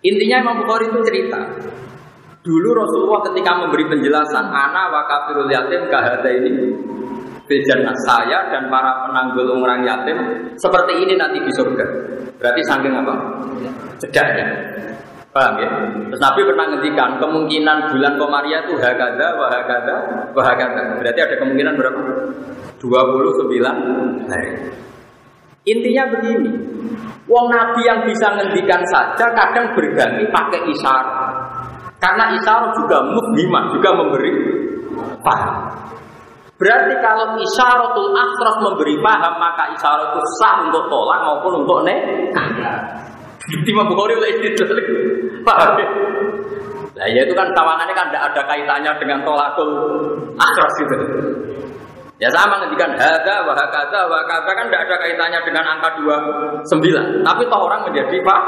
[0.00, 1.40] Intinya Imam Bukhari itu cerita.
[2.42, 6.74] Dulu Rasulullah ketika memberi penjelasan, Ana wa kafirul yatim kahada ini
[7.52, 10.16] Bejana saya dan para penanggul orang yatim
[10.56, 11.84] seperti ini nanti di surga.
[12.40, 13.14] Berarti saking apa?
[14.00, 14.46] Cedaknya.
[15.36, 15.68] Paham ya?
[16.08, 19.96] Terus Nabi pernah ngendikan kemungkinan bulan Komaria itu hakada, wahakada,
[20.32, 20.96] wahakada.
[20.96, 22.00] Berarti ada kemungkinan berapa?
[22.80, 24.52] 29 hari.
[25.68, 26.52] Intinya begini,
[27.28, 31.08] Wong Nabi yang bisa ngendikan saja kadang berganti pakai isyarat.
[32.00, 34.32] Karena isyarat juga mukmimah, juga memberi
[35.20, 35.56] paham.
[36.62, 42.46] Berarti kalau isyaratul akhras memberi paham, maka isyarat sah untuk tolak maupun untuk nekah.
[43.66, 44.62] Imam Bukhari oleh itu
[45.42, 45.74] paham?
[46.92, 49.70] Nah ya itu kan tawangannya kan tidak ada kaitannya dengan tolakul
[50.38, 50.96] akhras itu.
[52.22, 57.26] Ya sama ngedikan hada, wahakata, wahakata kan tidak ada kaitannya dengan angka 29.
[57.26, 58.42] Tapi toh orang menjadi pak.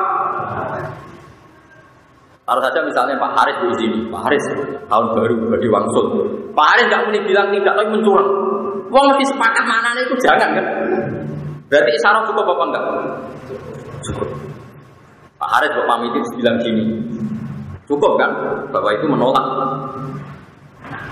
[2.44, 4.44] Harus saja misalnya Pak Haris di sini, Pak Haris
[4.84, 6.06] tahun baru bagi wangsul.
[6.52, 8.30] Pak Haris nggak mungkin bilang tidak, tapi mencurang.
[8.92, 10.66] Wong mesti sepakat mana itu jangan kan?
[11.72, 12.84] Berarti isyarat cukup apa enggak?
[14.04, 14.28] Cukup.
[15.40, 16.84] Pak Haris Bapak pamit bilang gini,
[17.88, 18.30] cukup kan?
[18.68, 19.44] Bapak itu menolak.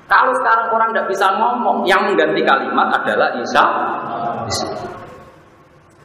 [0.05, 3.65] Kalau sekarang orang tidak bisa ngomong, yang mengganti kalimat adalah Isa.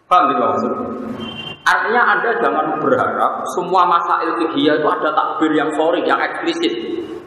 [0.08, 0.74] Paham tidak maksud?
[1.68, 6.72] Artinya Anda jangan berharap semua masail fikih itu ada takbir yang sorry, yang eksplisit.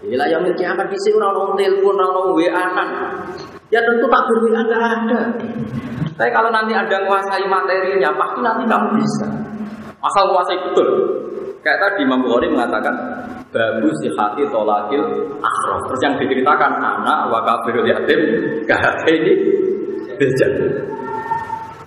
[0.01, 2.65] Bila yang miliki akan bisa orang telepon, orang WA
[3.69, 5.21] Ya tentu takbir WA nggak ada.
[6.17, 9.29] Tapi kalau nanti Anda menguasai materinya, pasti nanti kamu bisa.
[10.01, 10.89] Asal menguasai betul.
[11.61, 12.97] Kayak tadi Imam Bukhari mengatakan
[13.53, 15.05] bagus di hati tolakil
[15.45, 15.81] akhrof.
[15.93, 18.21] Terus yang diceritakan anak wa kafirul yatim
[18.65, 19.35] kahati ini
[20.17, 20.53] bejan.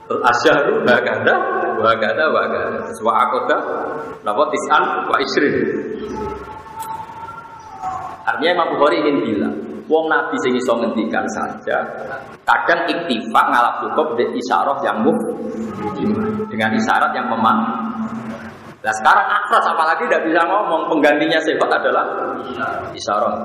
[0.06, 2.80] Terus asyharu hakada wa Wagada wagada.
[3.04, 3.58] Wa akoda
[4.24, 5.56] napa tis'an wa isrin.
[8.24, 9.56] Artinya Imam Bukhari ingin bilang,
[9.92, 11.84] wong nabi sing iso ngendikan saja,
[12.48, 15.20] kadang iktifa ngalap cukup de isyarah yang muf
[16.48, 17.58] dengan isyarat yang memang.
[18.84, 22.06] Nah sekarang akras apalagi tidak bisa ngomong penggantinya sifat adalah
[22.96, 23.36] isyarah.